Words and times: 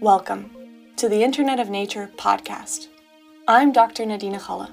Welcome 0.00 0.50
to 0.96 1.08
the 1.08 1.22
Internet 1.22 1.60
of 1.60 1.70
Nature 1.70 2.10
podcast. 2.16 2.88
I'm 3.48 3.72
Dr. 3.72 4.04
Nadina 4.04 4.46
Galle, 4.46 4.68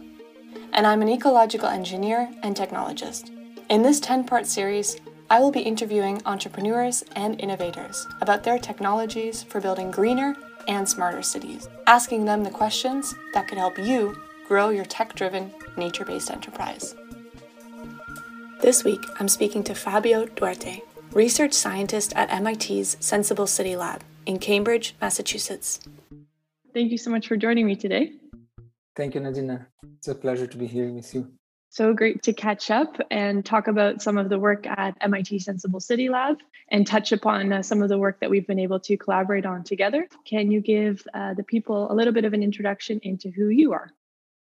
and 0.73 0.87
I'm 0.87 1.01
an 1.01 1.09
ecological 1.09 1.67
engineer 1.67 2.31
and 2.43 2.55
technologist. 2.55 3.29
In 3.69 3.81
this 3.81 3.99
10 3.99 4.25
part 4.25 4.45
series, 4.45 4.97
I 5.29 5.39
will 5.39 5.51
be 5.51 5.61
interviewing 5.61 6.21
entrepreneurs 6.25 7.03
and 7.15 7.39
innovators 7.39 8.07
about 8.21 8.43
their 8.43 8.59
technologies 8.59 9.43
for 9.43 9.61
building 9.61 9.91
greener 9.91 10.35
and 10.67 10.87
smarter 10.87 11.21
cities, 11.21 11.67
asking 11.87 12.25
them 12.25 12.43
the 12.43 12.49
questions 12.49 13.15
that 13.33 13.47
could 13.47 13.57
help 13.57 13.77
you 13.77 14.17
grow 14.47 14.69
your 14.69 14.85
tech 14.85 15.15
driven, 15.15 15.51
nature 15.77 16.05
based 16.05 16.31
enterprise. 16.31 16.95
This 18.61 18.83
week, 18.83 19.03
I'm 19.19 19.27
speaking 19.27 19.63
to 19.63 19.73
Fabio 19.73 20.25
Duarte, 20.25 20.83
research 21.13 21.53
scientist 21.53 22.13
at 22.15 22.29
MIT's 22.41 22.95
Senseable 22.95 23.47
City 23.47 23.75
Lab 23.75 24.01
in 24.25 24.39
Cambridge, 24.39 24.95
Massachusetts. 25.01 25.79
Thank 26.73 26.91
you 26.91 26.97
so 26.97 27.11
much 27.11 27.27
for 27.27 27.35
joining 27.35 27.65
me 27.65 27.75
today. 27.75 28.13
Thank 28.95 29.15
you, 29.15 29.21
Nadina. 29.21 29.65
It's 29.97 30.07
a 30.07 30.15
pleasure 30.15 30.47
to 30.47 30.57
be 30.57 30.67
here 30.67 30.89
with 30.89 31.13
you. 31.13 31.29
So 31.69 31.93
great 31.93 32.23
to 32.23 32.33
catch 32.33 32.69
up 32.69 32.97
and 33.09 33.45
talk 33.45 33.67
about 33.67 34.01
some 34.01 34.17
of 34.17 34.29
the 34.29 34.39
work 34.39 34.67
at 34.67 34.95
MIT 35.01 35.39
Senseable 35.39 35.81
City 35.81 36.09
Lab 36.09 36.37
and 36.69 36.85
touch 36.87 37.11
upon 37.11 37.51
uh, 37.51 37.61
some 37.61 37.81
of 37.81 37.89
the 37.89 37.97
work 37.97 38.19
that 38.19 38.29
we've 38.29 38.47
been 38.47 38.59
able 38.59 38.79
to 38.81 38.97
collaborate 38.97 39.45
on 39.45 39.63
together. 39.63 40.07
Can 40.25 40.51
you 40.51 40.61
give 40.61 41.05
uh, 41.13 41.33
the 41.33 41.43
people 41.43 41.91
a 41.91 41.93
little 41.93 42.13
bit 42.13 42.25
of 42.25 42.33
an 42.33 42.43
introduction 42.43 42.99
into 43.03 43.29
who 43.29 43.49
you 43.49 43.73
are? 43.73 43.91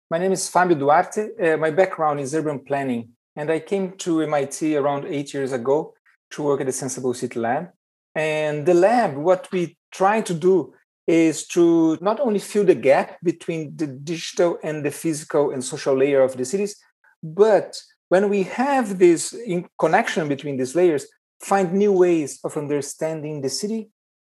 My 0.10 0.18
name 0.18 0.32
is 0.32 0.50
Fabio 0.50 0.78
Duarte. 0.78 1.30
Uh, 1.40 1.58
my 1.58 1.72
background 1.72 2.20
is 2.20 2.34
urban 2.34 2.60
planning, 2.60 3.10
and 3.36 3.52
I 3.52 3.60
came 3.60 3.92
to 3.98 4.22
MIT 4.22 4.76
around 4.76 5.06
eight 5.06 5.34
years 5.34 5.52
ago 5.52 5.94
to 6.32 6.44
work 6.44 6.62
at 6.62 6.68
the 6.68 6.74
Senseable 6.74 7.16
City 7.16 7.40
Lab. 7.40 7.70
And 8.16 8.66
the 8.66 8.74
lab, 8.74 9.16
what 9.16 9.48
we 9.52 9.78
try 9.92 10.22
to 10.22 10.34
do 10.34 10.74
is 11.08 11.48
to 11.48 11.98
not 12.02 12.20
only 12.20 12.40
fill 12.40 12.66
the 12.66 12.76
gap 12.76 13.18
between 13.24 13.76
the 13.76 13.88
digital 13.88 14.60
and 14.64 14.86
the 14.86 14.92
physical 14.92 15.52
and 15.52 15.64
social 15.64 15.96
layer 15.96 16.22
of 16.22 16.38
the 16.38 16.46
cities, 16.46 16.76
but 17.24 17.82
when 18.10 18.30
we 18.30 18.44
have 18.44 19.00
this 19.00 19.34
in 19.34 19.68
connection 19.80 20.28
between 20.28 20.58
these 20.58 20.76
layers, 20.76 21.08
find 21.40 21.74
new 21.74 21.94
ways 21.94 22.40
of 22.44 22.58
understanding 22.58 23.42
the 23.42 23.50
city, 23.50 23.90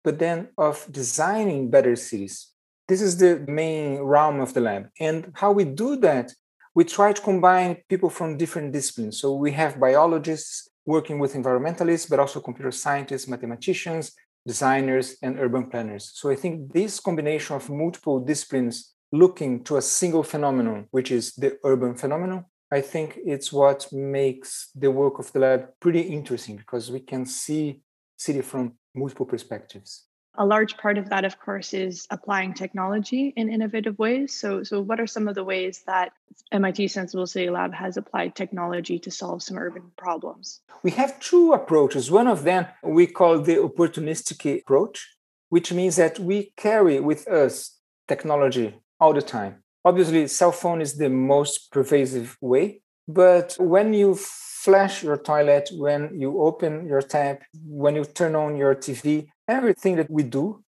but 0.05 0.19
then 0.19 0.49
of 0.57 0.87
designing 0.91 1.71
better 1.71 1.97
cities. 1.97 2.49
This 2.89 3.01
is 3.01 3.17
the 3.19 3.45
main 3.49 4.01
realm 4.01 4.41
of 4.41 4.55
the 4.55 4.61
lab. 4.61 4.89
And 5.01 5.33
how 5.35 5.53
we 5.53 5.65
do 5.65 5.97
that, 5.97 6.33
we 6.75 6.85
try 6.85 7.13
to 7.13 7.23
combine 7.23 7.79
people 7.89 8.11
from 8.11 8.37
different 8.37 8.73
disciplines. 8.73 9.21
So 9.21 9.35
we 9.35 9.53
have 9.53 9.81
biologists 9.81 10.69
working 10.87 11.19
with 11.19 11.35
environmentalists, 11.35 12.09
but 12.09 12.19
also 12.19 12.41
computer 12.41 12.71
scientists, 12.71 13.29
mathematicians, 13.29 14.13
designers, 14.47 15.17
and 15.23 15.39
urban 15.39 15.67
planners. 15.67 16.11
So 16.15 16.31
I 16.31 16.35
think 16.35 16.73
this 16.73 17.01
combination 17.01 17.57
of 17.57 17.71
multiple 17.71 18.21
disciplines 18.21 18.95
looking 19.13 19.63
to 19.65 19.77
a 19.77 19.83
single 19.83 20.23
phenomenon, 20.23 20.87
which 20.91 21.11
is 21.11 21.35
the 21.35 21.59
urban 21.65 21.95
phenomenon, 21.95 22.47
I 22.73 22.81
think 22.81 23.19
it's 23.25 23.53
what 23.53 23.87
makes 23.93 24.71
the 24.75 24.91
work 24.91 25.19
of 25.19 25.31
the 25.33 25.41
lab 25.41 25.69
pretty 25.79 26.01
interesting 26.01 26.57
because 26.57 26.91
we 26.91 27.01
can 27.01 27.27
see 27.27 27.83
city 28.17 28.41
from 28.41 28.73
multiple 28.95 29.27
perspectives. 29.27 30.07
A 30.37 30.47
large 30.47 30.77
part 30.79 30.97
of 30.99 31.11
that, 31.11 31.25
of 31.25 31.39
course, 31.39 31.75
is 31.75 32.07
applying 32.11 32.55
technology 32.55 33.33
in 33.37 33.53
innovative 33.53 33.99
ways. 33.99 34.35
So, 34.35 34.63
so 34.63 34.81
what 34.81 34.99
are 34.99 35.07
some 35.07 35.29
of 35.29 35.35
the 35.35 35.45
ways 35.45 35.83
that 35.87 36.13
MIT 36.51 36.87
Senseable 36.87 37.29
City 37.29 37.51
Lab 37.51 37.75
has 37.75 37.97
applied 37.97 38.35
technology 38.35 38.99
to 39.01 39.11
solve 39.11 39.43
some 39.43 39.59
urban 39.59 39.91
problems? 39.97 40.61
We 40.83 40.93
have 40.93 41.21
two 41.21 41.53
approaches. 41.53 42.11
One 42.11 42.29
of 42.29 42.45
them 42.45 42.67
we 42.83 43.07
call 43.07 43.41
the 43.41 43.57
opportunistic 43.57 44.61
approach, 44.61 45.07
which 45.51 45.73
means 45.73 45.97
that 45.97 46.19
we 46.19 46.53
carry 46.57 46.99
with 46.99 47.29
us 47.29 47.79
technology 48.09 48.75
all 48.99 49.13
the 49.13 49.23
time 49.23 49.63
obviously 49.85 50.27
cell 50.29 50.53
phone 50.53 50.81
is 50.81 50.97
the 50.97 51.09
most 51.09 51.71
pervasive 51.73 52.37
way 52.41 52.81
but 53.09 53.57
when 53.59 53.93
you 53.93 54.17
flash 54.65 55.03
your 55.03 55.17
toilet 55.17 55.67
when 55.85 56.01
you 56.23 56.31
open 56.49 56.87
your 56.87 57.03
tap 57.03 57.43
when 57.67 57.95
you 57.97 58.05
turn 58.05 58.35
on 58.35 58.57
your 58.57 58.75
tv 58.75 59.27
everything 59.49 59.97
that 59.97 60.11
we 60.11 60.23
do 60.23 60.63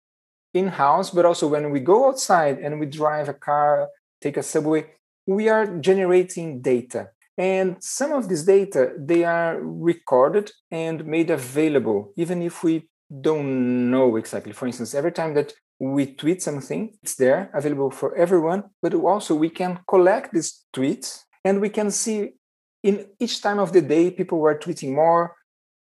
in 0.53 0.67
house 0.67 1.09
but 1.15 1.25
also 1.25 1.47
when 1.47 1.71
we 1.71 1.79
go 1.79 2.07
outside 2.07 2.57
and 2.63 2.79
we 2.79 2.85
drive 2.85 3.27
a 3.29 3.39
car 3.47 3.89
take 4.21 4.37
a 4.37 4.43
subway 4.43 4.81
we 5.25 5.49
are 5.49 5.77
generating 5.77 6.61
data. 6.61 7.09
And 7.37 7.77
some 7.83 8.11
of 8.11 8.29
this 8.29 8.43
data 8.43 8.93
they 8.97 9.23
are 9.23 9.59
recorded 9.61 10.51
and 10.71 11.05
made 11.05 11.29
available 11.29 12.13
even 12.15 12.41
if 12.41 12.63
we 12.63 12.89
don't 13.21 13.89
know 13.89 14.15
exactly. 14.17 14.53
For 14.53 14.67
instance 14.67 14.93
every 14.93 15.11
time 15.11 15.33
that 15.35 15.53
we 15.79 16.13
tweet 16.13 16.41
something, 16.41 16.93
it's 17.01 17.15
there 17.15 17.49
available 17.53 17.91
for 17.91 18.15
everyone, 18.15 18.63
but 18.81 18.93
also 18.93 19.35
we 19.35 19.49
can 19.49 19.79
collect 19.87 20.33
these 20.33 20.63
tweets 20.73 21.23
and 21.43 21.59
we 21.59 21.69
can 21.69 21.91
see 21.91 22.33
in 22.83 23.07
each 23.19 23.41
time 23.41 23.59
of 23.59 23.71
the 23.71 23.81
day 23.81 24.11
people 24.11 24.39
were 24.39 24.57
tweeting 24.57 24.93
more 24.93 25.35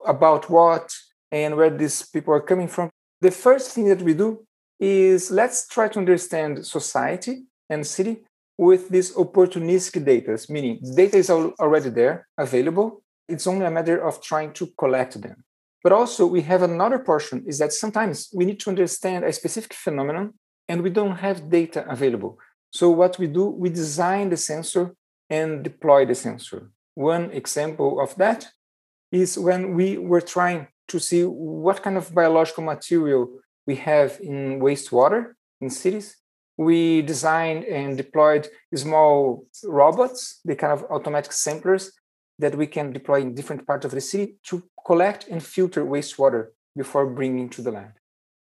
about 0.06 0.50
what 0.50 0.94
and 1.32 1.56
where 1.56 1.70
these 1.70 2.04
people 2.04 2.34
are 2.34 2.42
coming 2.42 2.68
from. 2.68 2.90
The 3.22 3.32
first 3.32 3.72
thing 3.72 3.86
that 3.90 4.02
we 4.02 4.14
do 4.14 4.46
is 4.80 5.32
let's 5.32 5.68
try 5.68 5.88
to 5.90 6.00
understand 6.00 6.66
society 6.66 7.46
and 7.70 7.86
city 7.86 8.24
with 8.58 8.90
this 8.90 9.14
opportunistic 9.14 10.04
data, 10.04 10.38
meaning 10.50 10.80
data 10.96 11.18
is 11.18 11.30
already 11.30 11.90
there, 11.90 12.28
available. 12.38 13.04
It's 13.28 13.46
only 13.46 13.66
a 13.66 13.72
matter 13.72 14.00
of 14.00 14.22
trying 14.22 14.54
to 14.54 14.68
collect 14.78 15.22
them. 15.22 15.44
But 15.84 15.92
also, 15.92 16.26
we 16.26 16.42
have 16.42 16.64
another 16.64 17.00
portion 17.00 17.44
is 17.48 17.60
that 17.60 17.72
sometimes 17.72 18.30
we 18.34 18.46
need 18.46 18.60
to 18.62 18.70
understand 18.70 19.24
a 19.24 19.34
specific 19.34 19.74
phenomenon 19.74 20.34
and 20.68 20.82
we 20.82 20.90
don't 20.90 21.18
have 21.18 21.50
data 21.50 21.86
available. 21.88 22.40
So, 22.72 22.90
what 22.90 23.20
we 23.20 23.28
do, 23.28 23.46
we 23.48 23.70
design 23.70 24.30
the 24.30 24.38
sensor 24.38 24.96
and 25.30 25.64
deploy 25.64 26.06
the 26.06 26.16
sensor. 26.16 26.72
One 26.98 27.30
example 27.30 28.02
of 28.02 28.16
that 28.16 28.48
is 29.12 29.38
when 29.38 29.76
we 29.76 30.00
were 30.00 30.20
trying 30.20 30.70
to 30.88 31.00
see 31.00 31.22
what 31.22 31.84
kind 31.84 31.96
of 31.96 32.12
biological 32.12 32.64
material 32.64 33.40
we 33.68 33.76
have 33.76 34.20
in 34.20 34.60
wastewater 34.60 35.34
in 35.62 35.70
cities. 35.70 36.18
We 36.58 37.04
designed 37.04 37.66
and 37.66 37.96
deployed 37.98 38.48
small 38.74 39.46
robots, 39.64 40.40
the 40.44 40.56
kind 40.56 40.74
of 40.74 40.86
automatic 40.90 41.34
samplers 41.34 41.92
that 42.40 42.56
we 42.56 42.66
can 42.66 42.94
deploy 42.94 43.22
in 43.22 43.36
different 43.36 43.68
parts 43.68 43.86
of 43.86 43.92
the 43.92 44.02
city 44.02 44.38
to 44.48 44.64
collect 44.84 45.28
and 45.28 45.44
filter 45.44 45.86
wastewater 45.86 46.48
before 46.76 47.06
bringing 47.06 47.48
to 47.50 47.62
the 47.62 47.72
land. 47.72 47.94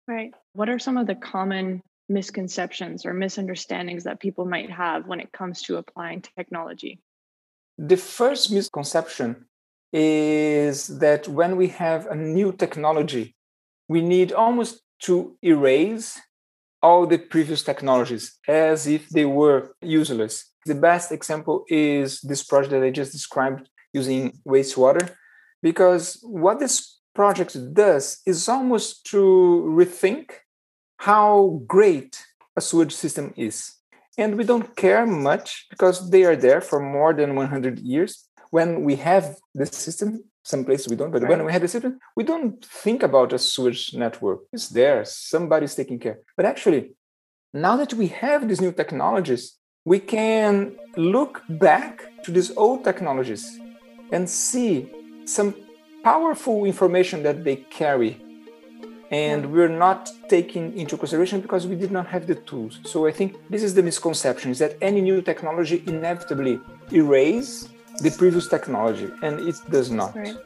Right. 0.09 0.33
What 0.55 0.71
are 0.71 0.79
some 0.79 0.97
of 0.97 1.07
the 1.07 1.15
common 1.15 1.83
misconceptions 2.09 3.05
or 3.05 3.13
misunderstandings 3.13 4.05
that 4.05 4.19
people 4.19 4.47
might 4.47 4.71
have 4.71 5.07
when 5.07 5.21
it 5.21 5.31
comes 5.31 5.61
to 5.65 5.77
applying 5.77 6.23
technology? 6.23 7.03
The 7.79 7.97
first 7.97 8.51
misconception 8.51 9.47
is 9.93 10.99
that 10.99 11.29
when 11.29 11.57
we 11.57 11.69
have 11.69 12.07
a 12.07 12.15
new 12.15 12.53
technology, 12.53 13.37
we 13.89 14.01
need 14.01 14.33
almost 14.33 14.81
to 15.03 15.37
erase 15.43 16.19
all 16.83 17.07
the 17.07 17.19
previous 17.19 17.63
technologies 17.63 18.39
as 18.49 18.87
if 18.87 19.09
they 19.11 19.25
were 19.25 19.73
useless. 19.83 20.53
The 20.65 20.75
best 20.75 21.13
example 21.13 21.65
is 21.69 22.21
this 22.21 22.43
project 22.43 22.73
that 22.73 22.83
I 22.83 22.91
just 22.91 23.13
described 23.13 23.69
using 23.93 24.33
wastewater 24.47 25.15
because 25.63 26.19
what 26.23 26.59
this 26.59 26.99
project 27.15 27.57
does 27.73 28.21
is 28.27 28.49
almost 28.49 29.07
to 29.07 29.65
rethink 29.69 30.33
how 30.99 31.63
great 31.67 32.23
a 32.57 32.61
sewage 32.61 32.95
system 32.95 33.33
is. 33.37 33.76
And 34.19 34.37
we 34.37 34.45
don't 34.45 34.75
care 34.77 35.07
much 35.07 35.67
because 35.69 36.11
they 36.11 36.25
are 36.25 36.37
there 36.37 36.61
for 36.61 36.81
more 36.81 37.13
than 37.13 37.35
100 37.35 37.79
years. 37.81 38.29
When 38.51 38.85
we 38.85 38.97
have 38.97 39.37
the 39.55 39.67
system, 39.67 40.25
some 40.43 40.65
places 40.65 40.89
we 40.89 40.97
don't, 40.97 41.11
but 41.11 41.23
right. 41.23 41.31
when 41.31 41.45
we 41.45 41.53
have 41.53 41.63
the 41.63 41.69
system, 41.69 41.99
we 42.17 42.25
don't 42.25 42.65
think 42.65 43.03
about 43.03 43.33
a 43.33 43.39
sewage 43.39 43.93
network. 43.95 44.41
It's 44.53 44.69
there, 44.69 45.05
somebody's 45.05 45.75
taking 45.75 45.99
care. 45.99 46.21
But 46.37 46.47
actually, 46.47 46.93
now 47.53 47.77
that 47.77 47.93
we 47.95 48.09
have 48.09 48.49
these 48.49 48.61
new 48.61 48.73
technologies, 48.73 49.59
we 49.85 49.99
can 49.99 50.77
look 50.97 51.43
back 51.49 52.05
to 52.25 52.31
these 52.31 52.57
old 52.57 52.85
technologies 52.85 53.59
and 54.13 54.29
see 54.29 54.89
some 55.25 55.55
powerful 56.03 56.65
information 56.65 57.23
that 57.25 57.45
they 57.45 57.57
carry 57.57 58.21
and 59.11 59.53
we're 59.53 59.69
not 59.69 60.11
taking 60.29 60.77
into 60.77 60.97
consideration 60.97 61.41
because 61.41 61.67
we 61.67 61.77
did 61.77 61.91
not 61.91 62.07
have 62.07 62.27
the 62.27 62.35
tools 62.35 62.81
so 62.85 63.07
i 63.07 63.13
think 63.13 63.37
this 63.51 63.63
is 63.63 63.75
the 63.75 63.83
misconception 63.83 64.51
is 64.51 64.59
that 64.59 64.77
any 64.81 65.01
new 65.01 65.23
technology 65.23 65.83
inevitably 65.87 66.61
erase 66.93 67.69
the 68.01 68.11
previous 68.11 68.49
technology 68.49 69.09
and 69.23 69.41
it 69.41 69.57
does 69.71 69.91
not 69.91 70.15
right. 70.17 70.37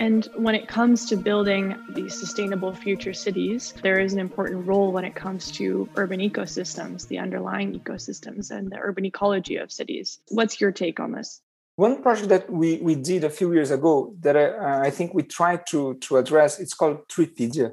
And 0.00 0.28
when 0.34 0.56
it 0.56 0.66
comes 0.66 1.06
to 1.06 1.16
building 1.16 1.76
these 1.90 2.18
sustainable 2.18 2.74
future 2.74 3.14
cities, 3.14 3.72
there 3.82 4.00
is 4.00 4.12
an 4.12 4.18
important 4.18 4.66
role 4.66 4.90
when 4.90 5.04
it 5.04 5.14
comes 5.14 5.52
to 5.52 5.88
urban 5.96 6.20
ecosystems, 6.20 7.06
the 7.06 7.18
underlying 7.18 7.78
ecosystems, 7.78 8.50
and 8.50 8.70
the 8.70 8.78
urban 8.78 9.04
ecology 9.04 9.56
of 9.56 9.70
cities. 9.70 10.18
What's 10.30 10.60
your 10.60 10.72
take 10.72 10.98
on 10.98 11.12
this? 11.12 11.40
One 11.76 12.02
project 12.02 12.28
that 12.28 12.50
we, 12.50 12.78
we 12.78 12.94
did 12.94 13.24
a 13.24 13.30
few 13.30 13.52
years 13.52 13.70
ago 13.72 14.14
that 14.20 14.36
I, 14.36 14.86
I 14.86 14.90
think 14.90 15.12
we 15.12 15.24
tried 15.24 15.66
to, 15.68 15.94
to 15.94 16.16
address, 16.18 16.60
it's 16.60 16.74
called 16.74 17.08
Treepedia. 17.08 17.72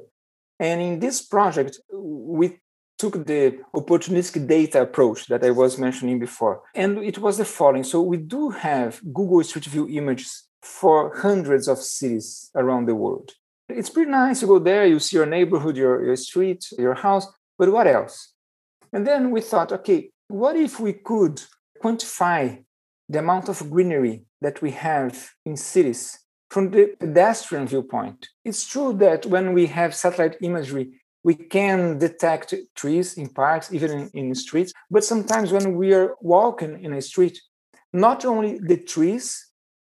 And 0.58 0.80
in 0.80 0.98
this 0.98 1.22
project, 1.22 1.78
we 1.92 2.58
took 2.98 3.26
the 3.26 3.58
opportunistic 3.74 4.46
data 4.46 4.82
approach 4.82 5.26
that 5.26 5.44
I 5.44 5.50
was 5.50 5.78
mentioning 5.78 6.18
before. 6.18 6.62
And 6.74 6.98
it 6.98 7.18
was 7.18 7.38
the 7.38 7.44
following. 7.44 7.84
So 7.84 8.00
we 8.00 8.16
do 8.16 8.50
have 8.50 9.00
Google 9.12 9.42
Street 9.44 9.66
View 9.66 9.88
images 9.88 10.48
for 10.62 11.16
hundreds 11.16 11.68
of 11.68 11.78
cities 11.78 12.50
around 12.54 12.86
the 12.86 12.94
world. 12.94 13.32
It's 13.68 13.90
pretty 13.90 14.10
nice. 14.10 14.42
You 14.42 14.48
go 14.48 14.58
there, 14.58 14.86
you 14.86 14.98
see 14.98 15.16
your 15.16 15.26
neighborhood, 15.26 15.76
your, 15.76 16.04
your 16.04 16.16
street, 16.16 16.66
your 16.76 16.94
house, 16.94 17.26
but 17.58 17.72
what 17.72 17.86
else? 17.86 18.34
And 18.92 19.06
then 19.06 19.30
we 19.30 19.40
thought, 19.40 19.72
okay, 19.72 20.10
what 20.28 20.56
if 20.56 20.78
we 20.78 20.92
could 20.92 21.40
quantify 21.82 22.64
the 23.12 23.18
amount 23.18 23.48
of 23.48 23.70
greenery 23.70 24.24
that 24.40 24.62
we 24.62 24.70
have 24.70 25.30
in 25.44 25.56
cities 25.56 26.18
from 26.50 26.70
the 26.70 26.94
pedestrian 26.98 27.66
viewpoint? 27.66 28.28
It's 28.44 28.66
true 28.66 28.92
that 28.94 29.26
when 29.26 29.52
we 29.52 29.66
have 29.66 29.94
satellite 29.94 30.36
imagery, 30.40 30.86
we 31.22 31.34
can 31.34 31.98
detect 31.98 32.54
trees 32.74 33.16
in 33.16 33.28
parks, 33.28 33.72
even 33.72 33.90
in, 33.90 34.10
in 34.14 34.34
streets, 34.34 34.72
but 34.90 35.04
sometimes 35.04 35.52
when 35.52 35.76
we 35.76 35.92
are 35.92 36.16
walking 36.20 36.82
in 36.82 36.92
a 36.94 37.02
street, 37.02 37.38
not 37.92 38.24
only 38.24 38.58
the 38.58 38.78
trees 38.78 39.24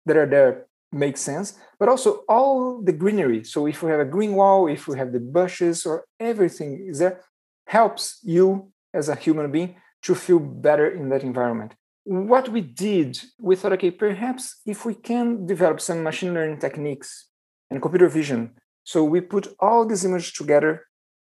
that 0.06 0.16
are 0.16 0.30
there 0.30 0.68
make 0.92 1.18
sense, 1.18 1.60
but 1.80 1.90
also 1.90 2.24
all 2.30 2.82
the 2.82 2.94
greenery. 2.94 3.44
So 3.44 3.68
if 3.68 3.84
we 3.84 3.92
have 3.92 4.00
a 4.00 4.06
green 4.06 4.34
wall, 4.34 4.68
if 4.68 4.88
we 4.88 4.98
have 4.98 5.12
the 5.12 5.20
bushes 5.20 5.86
or 5.86 6.06
everything 6.20 6.88
is 6.88 7.00
there, 7.00 7.22
helps 7.66 8.20
you 8.24 8.72
as 8.94 9.10
a 9.10 9.16
human 9.16 9.52
being 9.52 9.76
to 10.04 10.16
feel 10.16 10.40
better 10.40 10.88
in 10.88 11.10
that 11.10 11.24
environment. 11.24 11.74
What 12.10 12.48
we 12.48 12.62
did, 12.62 13.20
we 13.38 13.58
thought, 13.58 13.74
okay, 13.74 13.92
perhaps 13.92 14.62
if 14.66 14.86
we 14.86 14.94
can 14.96 15.46
develop 15.46 15.82
some 15.82 16.04
machine 16.04 16.34
learning 16.34 16.60
techniques 16.60 17.28
and 17.70 17.82
computer 17.82 18.08
vision, 18.08 18.52
so 18.86 19.04
we 19.04 19.20
put 19.20 19.54
all 19.60 19.86
these 19.86 20.06
images 20.06 20.32
together 20.32 20.86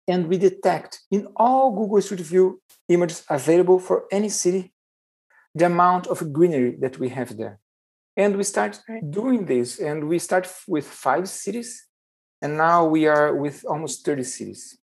and 0.07 0.27
we 0.27 0.37
detect 0.37 1.01
in 1.11 1.27
all 1.35 1.75
Google 1.75 2.01
Street 2.01 2.21
View 2.21 2.61
images 2.87 3.25
available 3.29 3.79
for 3.79 4.05
any 4.13 4.29
city 4.29 4.71
the 5.53 5.65
amount 5.65 6.07
of 6.07 6.31
greenery 6.31 6.77
that 6.79 6.97
we 6.97 7.09
have 7.09 7.35
there. 7.35 7.59
And 8.15 8.37
we 8.37 8.45
start 8.45 8.79
doing 9.09 9.47
this, 9.47 9.77
and 9.77 10.07
we 10.07 10.19
start 10.19 10.47
with 10.69 10.87
five 10.87 11.27
cities, 11.27 11.85
and 12.41 12.55
now 12.55 12.85
we 12.85 13.07
are 13.07 13.35
with 13.35 13.65
almost 13.65 14.05
30 14.05 14.23
cities. 14.23 14.77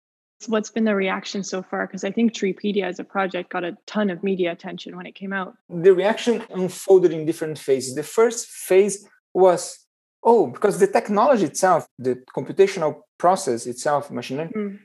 What's 0.46 0.70
been 0.70 0.86
the 0.86 0.96
reaction 0.96 1.44
so 1.44 1.64
far? 1.64 1.88
Because 1.88 2.04
I 2.04 2.12
think 2.12 2.34
Treepedia 2.34 2.84
as 2.84 3.00
a 3.00 3.04
project 3.04 3.50
got 3.50 3.64
a 3.64 3.76
ton 3.88 4.10
of 4.10 4.24
media 4.24 4.52
attention 4.52 4.96
when 4.96 5.08
it 5.08 5.16
came 5.16 5.34
out. 5.34 5.56
The 5.70 5.94
reaction 5.94 6.44
unfolded 6.52 7.12
in 7.12 7.26
different 7.26 7.58
phases. 7.58 7.96
The 7.96 8.04
first 8.04 8.48
phase 8.48 9.08
was, 9.34 9.80
oh, 10.24 10.48
because 10.48 10.80
the 10.80 10.88
technology 10.88 11.46
itself, 11.46 11.88
the 11.98 12.24
computational 12.36 13.02
process 13.18 13.66
itself, 13.66 14.12
machine 14.12 14.38
learning, 14.38 14.54
mm. 14.54 14.80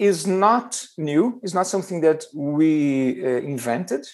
is 0.00 0.26
not 0.26 0.84
new. 0.98 1.40
It's 1.44 1.54
not 1.54 1.68
something 1.68 2.00
that 2.00 2.24
we 2.34 3.24
uh, 3.24 3.28
invented 3.38 4.04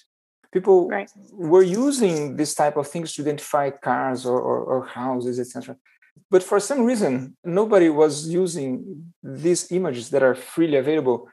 people 0.55 0.89
right. 0.89 1.11
were 1.33 1.63
using 1.63 2.37
this 2.37 2.55
type 2.55 2.77
of 2.77 2.87
things 2.87 3.13
to 3.13 3.23
identify 3.23 3.69
cars 3.71 4.25
or, 4.25 4.41
or, 4.41 4.59
or 4.63 4.87
houses 4.87 5.41
etc 5.41 5.77
but 6.31 6.43
for 6.43 6.61
some 6.61 6.85
reason 6.85 7.37
nobody 7.45 7.89
was 7.89 8.29
using 8.29 9.13
these 9.25 9.73
images 9.73 10.11
that 10.11 10.23
are 10.23 10.35
freely 10.35 10.77
available 10.77 11.29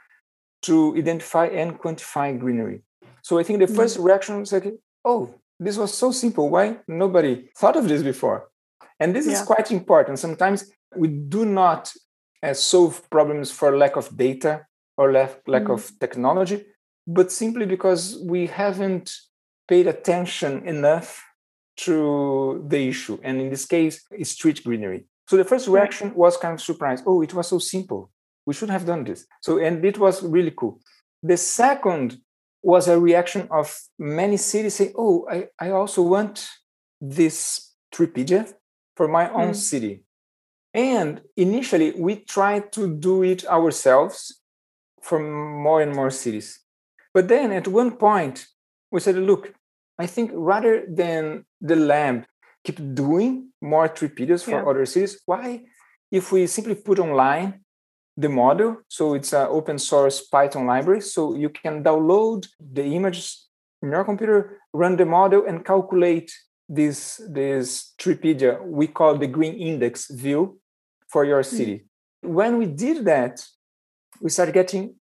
to 0.61 0.95
identify 0.97 1.45
and 1.47 1.79
quantify 1.79 2.27
greenery 2.37 2.81
so 3.21 3.37
i 3.37 3.43
think 3.43 3.59
the 3.59 3.65
1st 3.65 3.95
mm-hmm. 3.95 4.03
reaction 4.03 4.39
was 4.39 4.53
like 4.53 4.67
oh 5.05 5.33
this 5.59 5.77
was 5.77 5.93
so 5.93 6.11
simple 6.11 6.49
why 6.49 6.77
nobody 6.87 7.49
thought 7.57 7.75
of 7.75 7.87
this 7.87 8.01
before 8.01 8.49
and 8.99 9.15
this 9.15 9.27
yeah. 9.27 9.33
is 9.33 9.41
quite 9.41 9.71
important 9.71 10.17
sometimes 10.17 10.71
we 10.95 11.07
do 11.07 11.45
not 11.45 11.91
uh, 12.43 12.53
solve 12.53 13.07
problems 13.09 13.51
for 13.51 13.77
lack 13.77 13.95
of 13.95 14.17
data 14.17 14.65
or 14.97 15.11
lack, 15.11 15.41
lack 15.47 15.63
mm. 15.63 15.73
of 15.73 15.91
technology 15.99 16.65
but 17.07 17.31
simply 17.31 17.65
because 17.65 18.19
we 18.23 18.47
haven't 18.47 19.11
paid 19.67 19.87
attention 19.87 20.67
enough 20.67 21.23
to 21.77 22.63
the 22.67 22.89
issue. 22.89 23.17
And 23.23 23.41
in 23.41 23.49
this 23.49 23.65
case, 23.65 24.05
it's 24.11 24.31
street 24.31 24.63
greenery. 24.63 25.05
So 25.31 25.37
the 25.37 25.45
first 25.45 25.69
reaction 25.69 26.13
was 26.13 26.35
kind 26.35 26.55
of 26.55 26.59
surprise. 26.59 27.01
Oh, 27.05 27.21
it 27.21 27.33
was 27.33 27.47
so 27.47 27.57
simple. 27.57 28.11
We 28.45 28.53
should 28.53 28.69
have 28.69 28.85
done 28.85 29.05
this. 29.05 29.25
So, 29.39 29.59
and 29.59 29.85
it 29.85 29.97
was 29.97 30.21
really 30.21 30.51
cool. 30.51 30.81
The 31.23 31.37
second 31.37 32.17
was 32.61 32.89
a 32.89 32.99
reaction 32.99 33.47
of 33.49 33.73
many 33.97 34.35
cities 34.35 34.73
saying, 34.75 34.91
Oh, 34.97 35.25
I, 35.31 35.47
I 35.57 35.69
also 35.69 36.01
want 36.01 36.49
this 36.99 37.71
Treepedia 37.95 38.53
for 38.97 39.07
my 39.07 39.29
own 39.29 39.51
mm. 39.51 39.55
city. 39.55 40.03
And 40.73 41.21
initially, 41.37 41.93
we 41.93 42.25
tried 42.25 42.73
to 42.73 42.93
do 42.93 43.23
it 43.23 43.45
ourselves 43.45 44.41
for 45.01 45.17
more 45.17 45.81
and 45.81 45.95
more 45.95 46.09
cities. 46.09 46.59
But 47.13 47.29
then 47.29 47.53
at 47.53 47.69
one 47.69 47.91
point, 47.91 48.47
we 48.91 48.99
said, 48.99 49.15
look, 49.15 49.53
I 49.97 50.07
think 50.07 50.31
rather 50.33 50.83
than 50.89 51.45
the 51.61 51.77
lab 51.77 52.25
keep 52.63 52.77
doing 52.93 53.49
more 53.61 53.87
Treepedias 53.89 54.43
for 54.43 54.51
yeah. 54.51 54.63
other 54.63 54.85
cities, 54.85 55.19
why 55.25 55.63
if 56.11 56.31
we 56.31 56.47
simply 56.47 56.75
put 56.75 56.99
online 56.99 57.61
the 58.17 58.29
model, 58.29 58.77
so 58.87 59.13
it's 59.13 59.33
an 59.33 59.47
open 59.49 59.79
source 59.79 60.21
Python 60.21 60.65
library, 60.65 61.01
so 61.01 61.35
you 61.35 61.49
can 61.49 61.83
download 61.83 62.47
the 62.59 62.83
images 62.83 63.47
in 63.81 63.91
your 63.91 64.03
computer, 64.03 64.59
run 64.73 64.97
the 64.97 65.05
model, 65.05 65.45
and 65.47 65.65
calculate 65.65 66.31
this 66.67 67.21
this 67.29 67.93
Treepedia 67.97 68.63
we 68.65 68.87
call 68.87 69.17
the 69.17 69.27
green 69.27 69.55
index 69.55 70.09
view 70.09 70.59
for 71.09 71.25
your 71.25 71.41
hmm. 71.43 71.55
city. 71.57 71.75
Mm-hmm. 71.75 72.33
When 72.33 72.57
we 72.57 72.65
did 72.65 73.05
that, 73.05 73.45
we 74.21 74.29
started 74.29 74.53
getting 74.53 74.95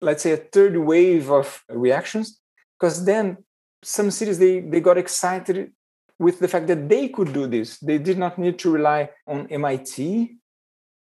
let's 0.00 0.22
say 0.22 0.32
a 0.32 0.36
third 0.36 0.76
wave 0.76 1.30
of 1.30 1.64
reactions 1.68 2.38
because 2.78 3.04
then 3.04 3.38
some 3.82 4.10
cities 4.10 4.38
they, 4.38 4.60
they 4.60 4.80
got 4.80 4.98
excited 4.98 5.72
with 6.18 6.38
the 6.40 6.48
fact 6.48 6.66
that 6.66 6.88
they 6.88 7.08
could 7.08 7.32
do 7.32 7.46
this 7.46 7.78
they 7.78 7.98
did 7.98 8.18
not 8.18 8.38
need 8.38 8.58
to 8.58 8.70
rely 8.70 9.08
on 9.26 9.46
mit 9.50 9.86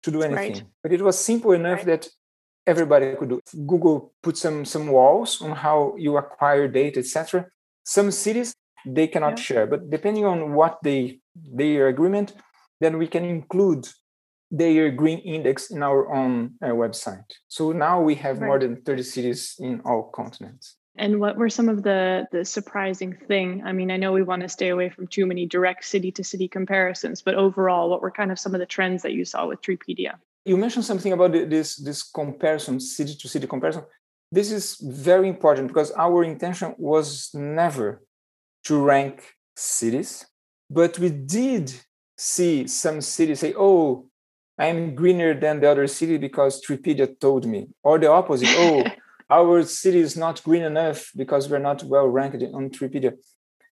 to 0.04 0.12
do 0.12 0.22
anything 0.22 0.54
right. 0.54 0.64
but 0.84 0.92
it 0.92 1.02
was 1.02 1.18
simple 1.18 1.52
enough 1.52 1.80
right. 1.80 1.86
that 1.88 2.08
everybody 2.68 3.16
could 3.16 3.30
do 3.30 3.42
google 3.66 4.14
put 4.22 4.38
some 4.38 4.66
some 4.66 4.88
walls 4.88 5.42
on 5.42 5.52
how 5.52 5.96
you 5.98 6.18
acquire 6.18 6.68
data 6.68 7.00
etc 7.00 7.46
some 7.84 8.12
cities 8.12 8.56
they 8.86 9.08
cannot 9.08 9.38
yeah. 9.38 9.44
share 9.44 9.68
but 9.68 9.90
depending 9.90 10.26
on 10.26 10.54
what 10.54 10.78
they 10.84 11.20
their 11.36 11.88
agreement 11.88 12.34
then 12.82 12.98
we 12.98 13.08
can 13.08 13.24
include 13.24 13.88
their 14.52 14.92
green 14.92 15.20
index 15.20 15.72
in 15.72 15.84
our 15.84 16.14
own 16.14 16.54
uh, 16.62 16.68
website. 16.68 17.26
So 17.48 17.72
now 17.72 18.02
we 18.02 18.16
have 18.16 18.40
right. 18.40 18.48
more 18.48 18.60
than 18.60 18.82
30 18.82 19.04
cities 19.04 19.56
in 19.60 19.82
all 19.86 20.12
continents. 20.14 20.78
And 20.98 21.20
what 21.20 21.36
were 21.36 21.50
some 21.50 21.68
of 21.68 21.84
the 21.84 22.28
the 22.32 22.46
surprising 22.46 23.18
thing? 23.28 23.62
I 23.66 23.74
mean, 23.74 23.92
I 23.92 23.98
know 23.98 24.14
we 24.14 24.24
want 24.24 24.42
to 24.44 24.50
stay 24.50 24.70
away 24.70 24.90
from 24.90 25.08
too 25.08 25.26
many 25.26 25.46
direct 25.46 25.84
city 25.86 26.12
to 26.14 26.24
city 26.24 26.48
comparisons, 26.48 27.22
but 27.22 27.36
overall, 27.36 27.90
what 27.90 28.02
were 28.02 28.12
kind 28.12 28.32
of 28.32 28.40
some 28.40 28.56
of 28.56 28.60
the 28.60 28.66
trends 28.66 29.04
that 29.04 29.14
you 29.14 29.26
saw 29.26 29.48
with 29.48 29.62
Treepedia? 29.62 30.14
You 30.46 30.58
mentioned 30.58 30.86
something 30.86 31.12
about 31.12 31.34
this 31.34 31.76
this 31.76 32.04
comparison, 32.04 32.80
city 32.80 33.16
to 33.16 33.28
city 33.28 33.48
comparison. 33.48 33.84
This 34.32 34.52
is 34.52 34.78
very 34.82 35.28
important 35.28 35.68
because 35.68 35.92
our 35.92 36.24
intention 36.24 36.76
was 36.78 37.30
never 37.34 38.02
to 38.64 38.82
rank 38.82 39.36
cities, 39.56 40.26
but 40.70 40.98
we 40.98 41.10
did 41.10 41.74
see 42.18 42.68
some 42.68 43.02
cities 43.02 43.42
say, 43.42 43.54
"Oh, 43.58 44.08
I'm 44.58 44.96
greener 44.96 45.38
than 45.38 45.60
the 45.60 45.70
other 45.70 45.88
city 45.88 46.18
because 46.18 46.62
Treepedia 46.62 47.20
told 47.20 47.46
me, 47.46 47.68
or 47.84 48.00
the 48.00 48.10
opposite. 48.10 48.50
Oh, 48.52 48.84
our 49.30 49.64
city 49.64 50.00
is 50.00 50.16
not 50.16 50.44
green 50.44 50.64
enough 50.64 51.12
because 51.16 51.50
we're 51.50 51.60
not 51.60 51.84
well 51.84 52.08
ranked 52.08 52.44
on 52.54 52.70
Treepedia. 52.70 53.14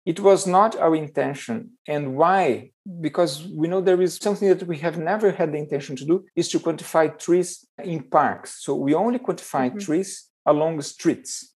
It 0.05 0.19
was 0.19 0.47
not 0.47 0.75
our 0.77 0.95
intention. 0.95 1.71
And 1.87 2.15
why? 2.15 2.71
Because 3.01 3.47
we 3.47 3.67
know 3.67 3.81
there 3.81 4.01
is 4.01 4.15
something 4.15 4.47
that 4.49 4.65
we 4.67 4.77
have 4.77 4.97
never 4.97 5.31
had 5.31 5.51
the 5.51 5.57
intention 5.57 5.95
to 5.97 6.05
do 6.05 6.25
is 6.35 6.49
to 6.49 6.59
quantify 6.59 7.17
trees 7.17 7.67
in 7.83 8.03
parks. 8.03 8.63
So 8.63 8.75
we 8.75 8.93
only 8.93 9.19
quantify 9.19 9.69
mm-hmm. 9.69 9.79
trees 9.79 10.29
along 10.45 10.81
streets. 10.81 11.53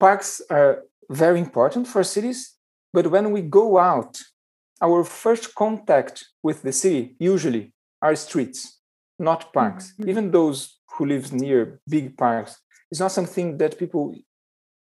Parks 0.00 0.40
are 0.50 0.84
very 1.10 1.38
important 1.38 1.86
for 1.86 2.02
cities, 2.02 2.56
but 2.92 3.06
when 3.08 3.30
we 3.30 3.42
go 3.42 3.78
out, 3.78 4.20
our 4.80 5.04
first 5.04 5.54
contact 5.54 6.26
with 6.42 6.62
the 6.62 6.72
city 6.72 7.14
usually 7.20 7.72
are 8.00 8.16
streets, 8.16 8.80
not 9.18 9.52
parks. 9.52 9.92
Mm-hmm. 9.92 10.10
Even 10.10 10.30
those 10.30 10.78
who 10.92 11.06
live 11.06 11.32
near 11.32 11.80
big 11.88 12.16
parks, 12.16 12.58
it's 12.92 13.00
not 13.00 13.10
something 13.10 13.56
that 13.56 13.78
people 13.78 14.14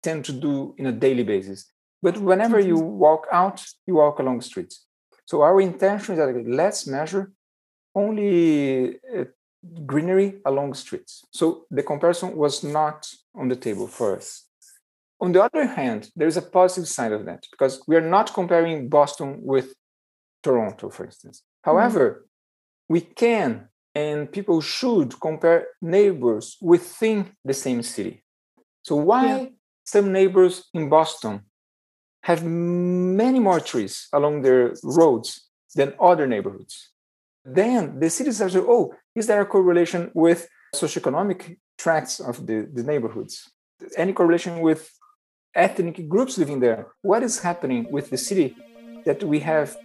tend 0.04 0.24
to 0.26 0.32
do 0.32 0.76
in 0.78 0.86
a 0.86 0.92
daily 0.92 1.24
basis. 1.24 1.72
But 2.04 2.20
whenever 2.20 2.60
you 2.60 2.76
mm-hmm. 2.76 3.00
walk 3.06 3.26
out, 3.32 3.66
you 3.88 3.96
walk 3.96 4.20
along 4.20 4.42
streets. 4.42 4.86
So 5.26 5.42
our 5.42 5.60
intention 5.60 6.14
is 6.14 6.20
that 6.20 6.48
let's 6.48 6.86
measure 6.86 7.32
only 7.96 9.00
uh, 9.18 9.24
greenery 9.88 10.36
along 10.46 10.76
streets. 10.76 11.26
So 11.32 11.66
the 11.72 11.82
comparison 11.82 12.36
was 12.36 12.64
not 12.64 13.10
on 13.34 13.48
the 13.48 13.56
table 13.56 13.88
for 13.88 14.16
us. 14.16 14.44
On 15.20 15.32
the 15.32 15.42
other 15.42 15.66
hand, 15.66 16.12
there's 16.16 16.38
a 16.38 16.44
positive 16.44 16.88
side 16.88 17.12
of 17.12 17.26
that 17.26 17.48
because 17.50 17.82
we 17.88 17.96
are 17.96 18.08
not 18.18 18.36
comparing 18.36 18.88
Boston 18.88 19.40
with 19.42 19.74
Toronto, 20.44 20.92
for 20.92 21.06
instance. 21.06 21.42
Mm-hmm. 21.42 21.72
However, 21.72 22.06
mm-hmm. 22.06 22.94
we 22.94 23.02
can 23.02 23.70
and 23.96 24.30
people 24.30 24.60
should 24.60 25.20
compare 25.20 25.68
neighbors 25.82 26.58
within 26.62 27.32
the 27.46 27.54
same 27.54 27.82
city. 27.82 28.24
So, 28.84 28.98
why 28.98 29.26
yeah. 29.26 29.46
some 29.86 30.12
neighbors 30.12 30.66
in 30.74 30.90
Boston 30.90 31.42
have 32.24 32.44
many 32.44 33.40
more 33.40 33.62
trees 33.62 34.08
along 34.12 34.42
their 34.42 34.74
roads 34.84 35.48
than 35.76 35.94
other 36.00 36.28
neighborhoods? 36.28 36.92
Then 37.46 38.00
the 38.00 38.10
cities 38.10 38.42
are, 38.42 38.50
saying, 38.50 38.66
oh, 38.68 38.94
is 39.16 39.28
there 39.28 39.42
a 39.42 39.46
correlation 39.46 40.12
with 40.14 40.48
socioeconomic 40.76 41.58
tracts 41.78 42.20
of 42.20 42.46
the, 42.46 42.68
the 42.74 42.84
neighborhoods? 42.84 43.50
Any 43.96 44.14
correlation 44.14 44.62
with 44.62 44.92
ethnic 45.54 46.10
groups 46.10 46.38
living 46.38 46.60
there? 46.60 46.88
What 47.02 47.24
is 47.24 47.40
happening 47.40 47.88
with 47.92 48.10
the 48.10 48.18
city 48.18 48.56
that 49.06 49.24
we 49.24 49.40
have 49.40 49.78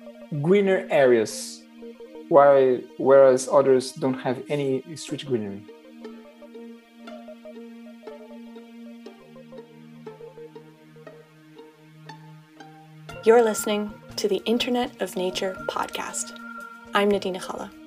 greener 0.43 0.87
areas 0.91 1.60
while 2.31 2.79
whereas 2.97 3.49
others 3.51 3.91
don't 3.91 4.21
have 4.21 4.41
any 4.49 4.85
street 4.95 5.27
greenery. 5.27 5.63
You're 13.25 13.43
listening 13.43 13.93
to 14.17 14.29
the 14.29 14.41
Internet 14.45 15.03
of 15.03 15.17
Nature 15.17 15.57
podcast. 15.69 16.39
I'm 16.95 17.11
Nadina 17.11 17.45
Galle. 17.45 17.80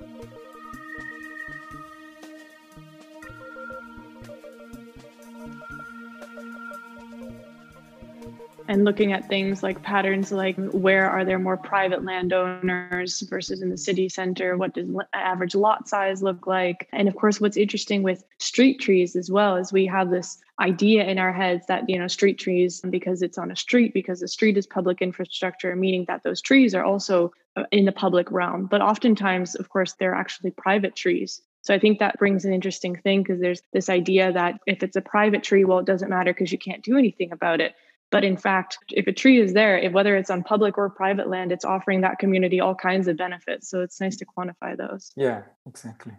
And 8.73 8.85
looking 8.85 9.13
at 9.13 9.29
things 9.29 9.61
like 9.61 9.83
patterns 9.83 10.31
like 10.31 10.55
where 10.71 11.07
are 11.07 11.23
there 11.23 11.37
more 11.37 11.57
private 11.57 12.03
landowners 12.03 13.21
versus 13.29 13.61
in 13.61 13.69
the 13.69 13.77
city 13.77 14.09
center? 14.09 14.57
What 14.57 14.73
does 14.73 14.89
average 15.13 15.53
lot 15.53 15.87
size 15.87 16.23
look 16.23 16.47
like? 16.47 16.89
And 16.91 17.07
of 17.07 17.15
course 17.15 17.39
what's 17.39 17.55
interesting 17.55 18.01
with 18.01 18.23
street 18.39 18.79
trees 18.79 19.15
as 19.15 19.29
well 19.29 19.57
is 19.57 19.71
we 19.71 19.85
have 19.85 20.09
this 20.09 20.39
idea 20.59 21.03
in 21.03 21.19
our 21.19 21.31
heads 21.31 21.67
that 21.67 21.87
you 21.87 21.99
know 21.99 22.07
street 22.07 22.39
trees 22.39 22.81
because 22.89 23.21
it's 23.21 23.37
on 23.37 23.51
a 23.51 23.55
street 23.55 23.93
because 23.93 24.21
the 24.21 24.27
street 24.27 24.57
is 24.57 24.65
public 24.65 25.03
infrastructure 25.03 25.75
meaning 25.75 26.05
that 26.07 26.23
those 26.23 26.41
trees 26.41 26.73
are 26.73 26.83
also 26.83 27.31
uh, 27.55 27.65
in 27.71 27.85
the 27.85 27.91
public 27.91 28.31
realm. 28.31 28.65
But 28.65 28.81
oftentimes 28.81 29.53
of 29.53 29.69
course 29.69 29.93
they're 29.93 30.15
actually 30.15 30.49
private 30.49 30.95
trees. 30.95 31.43
So 31.61 31.75
I 31.75 31.79
think 31.79 31.99
that 31.99 32.17
brings 32.17 32.43
an 32.43 32.53
interesting 32.53 32.95
thing 32.95 33.21
because 33.21 33.39
there's 33.39 33.61
this 33.71 33.87
idea 33.87 34.33
that 34.33 34.59
if 34.65 34.81
it's 34.81 34.97
a 34.97 35.01
private 35.01 35.43
tree, 35.43 35.63
well, 35.63 35.79
it 35.79 35.85
doesn't 35.85 36.09
matter 36.09 36.33
because 36.33 36.51
you 36.51 36.57
can't 36.57 36.83
do 36.83 36.97
anything 36.97 37.31
about 37.31 37.61
it. 37.61 37.75
But 38.13 38.23
in 38.23 38.37
fact, 38.37 38.77
if 38.89 39.07
a 39.07 39.11
tree 39.11 39.41
is 39.41 39.53
there, 39.53 39.77
if, 39.77 39.91
whether 39.91 40.15
it's 40.15 40.29
on 40.29 40.43
public 40.43 40.77
or 40.77 40.89
private 40.89 41.27
land, 41.27 41.51
it's 41.51 41.65
offering 41.65 42.01
that 42.01 42.19
community 42.19 42.59
all 42.59 42.75
kinds 42.75 43.07
of 43.07 43.17
benefits. 43.17 43.69
So 43.69 43.81
it's 43.81 43.99
nice 43.99 44.17
to 44.17 44.25
quantify 44.25 44.77
those. 44.77 45.11
Yeah, 45.15 45.41
exactly. 45.65 46.13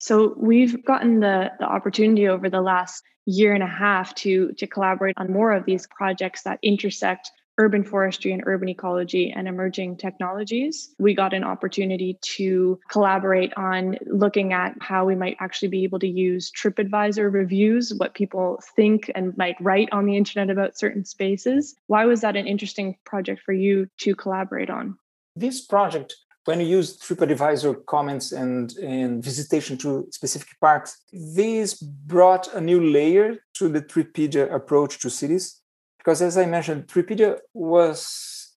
So 0.00 0.34
we've 0.38 0.84
gotten 0.84 1.20
the, 1.20 1.52
the 1.58 1.66
opportunity 1.66 2.28
over 2.28 2.48
the 2.48 2.62
last 2.62 3.04
year 3.26 3.52
and 3.52 3.62
a 3.62 3.66
half 3.66 4.14
to 4.14 4.52
to 4.54 4.66
collaborate 4.66 5.14
on 5.18 5.30
more 5.30 5.52
of 5.52 5.66
these 5.66 5.86
projects 5.86 6.44
that 6.44 6.58
intersect 6.62 7.30
urban 7.58 7.84
forestry 7.84 8.32
and 8.32 8.42
urban 8.46 8.68
ecology 8.68 9.32
and 9.34 9.46
emerging 9.46 9.96
technologies. 9.96 10.94
We 10.98 11.14
got 11.14 11.34
an 11.34 11.44
opportunity 11.44 12.18
to 12.36 12.80
collaborate 12.88 13.52
on 13.56 13.98
looking 14.06 14.52
at 14.52 14.74
how 14.80 15.04
we 15.04 15.16
might 15.16 15.36
actually 15.40 15.68
be 15.68 15.84
able 15.84 15.98
to 15.98 16.08
use 16.08 16.50
TripAdvisor 16.52 17.32
reviews, 17.32 17.92
what 17.94 18.14
people 18.14 18.60
think 18.76 19.10
and 19.14 19.36
might 19.36 19.56
write 19.60 19.88
on 19.92 20.06
the 20.06 20.16
internet 20.16 20.50
about 20.50 20.78
certain 20.78 21.04
spaces. 21.04 21.74
Why 21.88 22.06
was 22.06 22.20
that 22.22 22.36
an 22.36 22.46
interesting 22.46 22.96
project 23.04 23.42
for 23.44 23.52
you 23.52 23.88
to 23.98 24.14
collaborate 24.14 24.70
on? 24.70 24.96
This 25.36 25.60
project 25.64 26.14
when 26.44 26.60
you 26.60 26.66
use 26.66 26.96
TripAdvisor 26.96 27.84
comments 27.84 28.32
and, 28.32 28.74
and 28.78 29.22
visitation 29.22 29.76
to 29.78 30.08
specific 30.10 30.48
parks, 30.62 30.96
this 31.12 31.74
brought 31.74 32.48
a 32.54 32.60
new 32.60 32.90
layer 32.90 33.36
to 33.52 33.68
the 33.68 33.82
Treepedia 33.82 34.50
approach 34.50 34.98
to 35.00 35.10
cities 35.10 35.60
because 35.98 36.22
as 36.22 36.38
I 36.38 36.46
mentioned, 36.46 36.86
Treepedia 36.86 37.38
was 37.52 38.54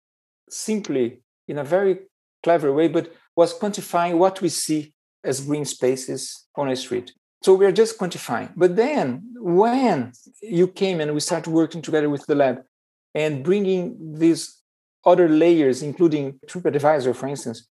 simply 0.49 1.21
in 1.47 1.57
a 1.57 1.63
very 1.63 1.99
clever 2.43 2.71
way, 2.71 2.87
but 2.87 3.11
was 3.35 3.57
quantifying 3.57 4.17
what 4.17 4.41
we 4.41 4.49
see 4.49 4.93
as 5.23 5.41
green 5.41 5.65
spaces 5.65 6.47
on 6.55 6.69
a 6.69 6.75
street. 6.75 7.13
So 7.43 7.53
we 7.55 7.65
are 7.65 7.71
just 7.71 7.97
quantifying. 7.97 8.53
But 8.55 8.75
then 8.75 9.33
when 9.35 10.13
you 10.41 10.67
came 10.67 11.01
and 11.01 11.13
we 11.13 11.19
started 11.19 11.51
working 11.51 11.81
together 11.81 12.09
with 12.09 12.25
the 12.27 12.35
lab 12.35 12.61
and 13.15 13.43
bringing 13.43 14.17
these 14.19 14.61
other 15.05 15.27
layers, 15.27 15.81
including 15.81 16.39
TripAdvisor, 16.47 17.15
for 17.15 17.27
instance, 17.27 17.67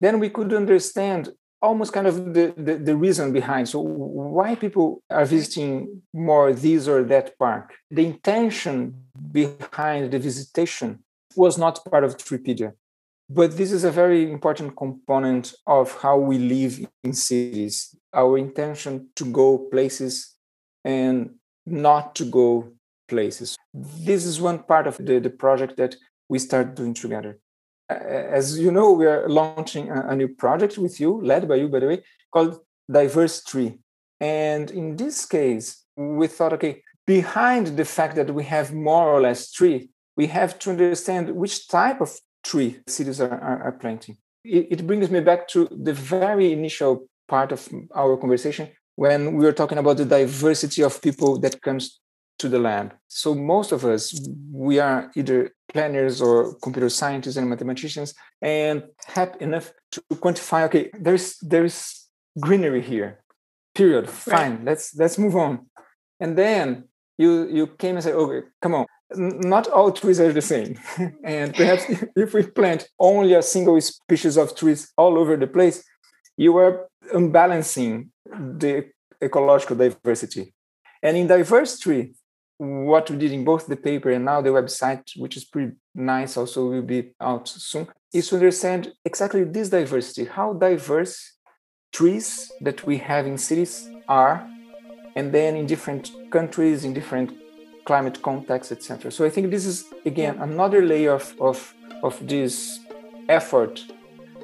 then 0.00 0.18
we 0.18 0.28
could 0.28 0.52
understand 0.52 1.30
almost 1.62 1.92
kind 1.92 2.06
of 2.06 2.34
the, 2.34 2.52
the, 2.56 2.74
the, 2.74 2.96
reason 2.96 3.32
behind. 3.32 3.68
So 3.68 3.80
why 3.80 4.56
people 4.56 5.02
are 5.08 5.24
visiting 5.24 6.02
more 6.12 6.52
this 6.52 6.88
or 6.88 7.04
that 7.04 7.38
park. 7.38 7.74
The 7.90 8.04
intention 8.04 9.04
behind 9.30 10.10
the 10.10 10.18
visitation 10.18 11.04
was 11.36 11.56
not 11.56 11.84
part 11.84 12.04
of 12.04 12.16
Treepedia. 12.16 12.72
But 13.30 13.56
this 13.56 13.72
is 13.72 13.84
a 13.84 13.90
very 13.90 14.30
important 14.30 14.76
component 14.76 15.54
of 15.66 15.96
how 16.02 16.18
we 16.18 16.38
live 16.38 16.84
in 17.04 17.12
cities. 17.14 17.94
Our 18.12 18.36
intention 18.36 19.08
to 19.16 19.24
go 19.24 19.58
places 19.70 20.34
and 20.84 21.36
not 21.64 22.14
to 22.16 22.24
go 22.24 22.72
places. 23.08 23.56
This 23.72 24.26
is 24.26 24.40
one 24.40 24.64
part 24.64 24.86
of 24.86 24.98
the, 24.98 25.20
the 25.20 25.30
project 25.30 25.76
that 25.76 25.94
we 26.28 26.38
start 26.38 26.74
doing 26.74 26.92
together 26.92 27.38
as 27.98 28.58
you 28.58 28.70
know, 28.70 28.92
we 28.92 29.06
are 29.06 29.28
launching 29.28 29.90
a, 29.90 30.08
a, 30.08 30.16
new 30.16 30.28
project 30.28 30.78
with 30.78 31.00
you, 31.00 31.20
led 31.22 31.48
by 31.48 31.56
you, 31.56 31.68
by 31.68 31.80
the 31.80 31.86
way, 31.86 32.04
called 32.32 32.58
Diverse 32.90 33.42
Tree. 33.44 33.78
And 34.20 34.70
in 34.70 34.96
this 34.96 35.26
case, 35.26 35.84
we 35.96 36.26
thought, 36.26 36.52
okay, 36.54 36.82
behind 37.06 37.76
the 37.76 37.84
fact 37.84 38.16
that 38.16 38.32
we 38.32 38.44
have 38.44 38.72
more 38.72 39.08
or 39.08 39.20
less 39.20 39.50
tree, 39.50 39.90
we 40.16 40.26
have 40.28 40.58
to 40.60 40.70
understand 40.70 41.30
which 41.30 41.68
type 41.68 42.00
of 42.00 42.18
tree 42.44 42.80
cities 42.86 43.20
are, 43.20 43.38
are, 43.40 43.62
are 43.64 43.72
planting. 43.72 44.16
It, 44.44 44.68
it 44.70 44.86
brings 44.86 45.10
me 45.10 45.20
back 45.20 45.48
to 45.48 45.68
the 45.70 45.92
very 45.92 46.52
initial 46.52 47.08
part 47.28 47.52
of 47.52 47.68
our 47.94 48.16
conversation 48.16 48.68
when 48.96 49.36
we 49.36 49.44
were 49.44 49.52
talking 49.52 49.78
about 49.78 49.96
the 49.96 50.04
diversity 50.04 50.82
of 50.82 51.00
people 51.00 51.38
that 51.40 51.62
comes 51.62 52.00
to 52.38 52.48
the 52.48 52.58
lab. 52.58 52.94
So 53.08 53.34
most 53.34 53.72
of 53.72 53.84
us, 53.84 54.18
we 54.50 54.78
are 54.78 55.10
either 55.14 55.50
planners 55.72 56.20
or 56.20 56.54
computer 56.56 56.88
scientists 56.88 57.36
and 57.36 57.48
mathematicians, 57.48 58.14
and 58.40 58.84
happy 59.06 59.44
enough 59.44 59.72
to 59.92 60.00
quantify. 60.14 60.64
Okay, 60.64 60.90
there's 60.98 61.38
there's 61.38 62.08
greenery 62.40 62.82
here. 62.82 63.20
Period. 63.74 64.08
Fine. 64.08 64.56
Right. 64.56 64.64
Let's 64.64 64.94
let's 64.96 65.18
move 65.18 65.36
on. 65.36 65.66
And 66.20 66.36
then 66.36 66.84
you 67.18 67.48
you 67.48 67.66
came 67.66 67.96
and 67.96 68.04
said, 68.04 68.14
okay, 68.14 68.46
come 68.60 68.74
on. 68.74 68.86
Not 69.14 69.68
all 69.68 69.92
trees 69.92 70.20
are 70.20 70.32
the 70.32 70.40
same, 70.40 70.78
and 71.24 71.54
perhaps 71.54 71.84
if 72.16 72.32
we 72.32 72.44
plant 72.44 72.88
only 72.98 73.34
a 73.34 73.42
single 73.42 73.78
species 73.80 74.38
of 74.38 74.56
trees 74.56 74.90
all 74.96 75.18
over 75.18 75.36
the 75.36 75.46
place, 75.46 75.84
you 76.36 76.56
are 76.56 76.88
unbalancing 77.12 78.10
the 78.24 78.90
ecological 79.22 79.76
diversity. 79.76 80.54
And 81.02 81.16
in 81.16 81.26
diverse 81.26 81.78
tree, 81.78 82.14
what 82.62 83.10
we 83.10 83.16
did 83.16 83.32
in 83.32 83.44
both 83.44 83.66
the 83.66 83.76
paper 83.76 84.10
and 84.10 84.24
now 84.24 84.40
the 84.40 84.50
website, 84.50 85.02
which 85.16 85.36
is 85.36 85.44
pretty 85.44 85.72
nice, 85.96 86.36
also 86.36 86.68
will 86.68 86.82
be 86.82 87.12
out 87.20 87.48
soon, 87.48 87.88
is 88.14 88.28
to 88.28 88.36
understand 88.36 88.92
exactly 89.04 89.42
this 89.42 89.68
diversity, 89.68 90.26
how 90.26 90.52
diverse 90.52 91.38
trees 91.92 92.52
that 92.60 92.86
we 92.86 92.98
have 92.98 93.26
in 93.26 93.36
cities 93.36 93.88
are, 94.08 94.48
and 95.16 95.32
then 95.32 95.56
in 95.56 95.66
different 95.66 96.12
countries, 96.30 96.84
in 96.84 96.94
different 96.94 97.32
climate 97.84 98.22
contexts, 98.22 98.70
etc. 98.70 99.10
So 99.10 99.24
I 99.24 99.30
think 99.30 99.50
this 99.50 99.66
is 99.66 99.84
again 100.06 100.38
another 100.38 100.86
layer 100.86 101.14
of, 101.14 101.34
of, 101.40 101.74
of 102.04 102.14
this 102.28 102.78
effort 103.28 103.84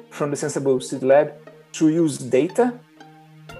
from 0.09 0.29
the 0.29 0.35
Senseable 0.35 0.83
City 0.83 1.05
Lab 1.05 1.31
to 1.71 1.87
use 1.87 2.17
data, 2.17 2.77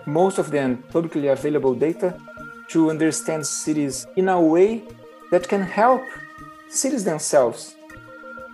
most 0.05 0.37
of 0.37 0.51
them 0.51 0.83
publicly 0.89 1.29
available 1.29 1.73
data, 1.73 2.19
to 2.69 2.89
understand 2.89 3.45
cities 3.45 4.07
in 4.15 4.29
a 4.29 4.41
way 4.41 4.83
that 5.31 5.47
can 5.47 5.61
help 5.61 6.03
cities 6.69 7.03
themselves 7.03 7.75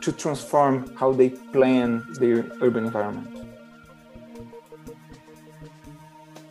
to 0.02 0.12
transform 0.12 0.94
how 0.96 1.12
they 1.12 1.30
plan 1.30 2.06
their 2.20 2.46
urban 2.62 2.86
environment. 2.86 3.46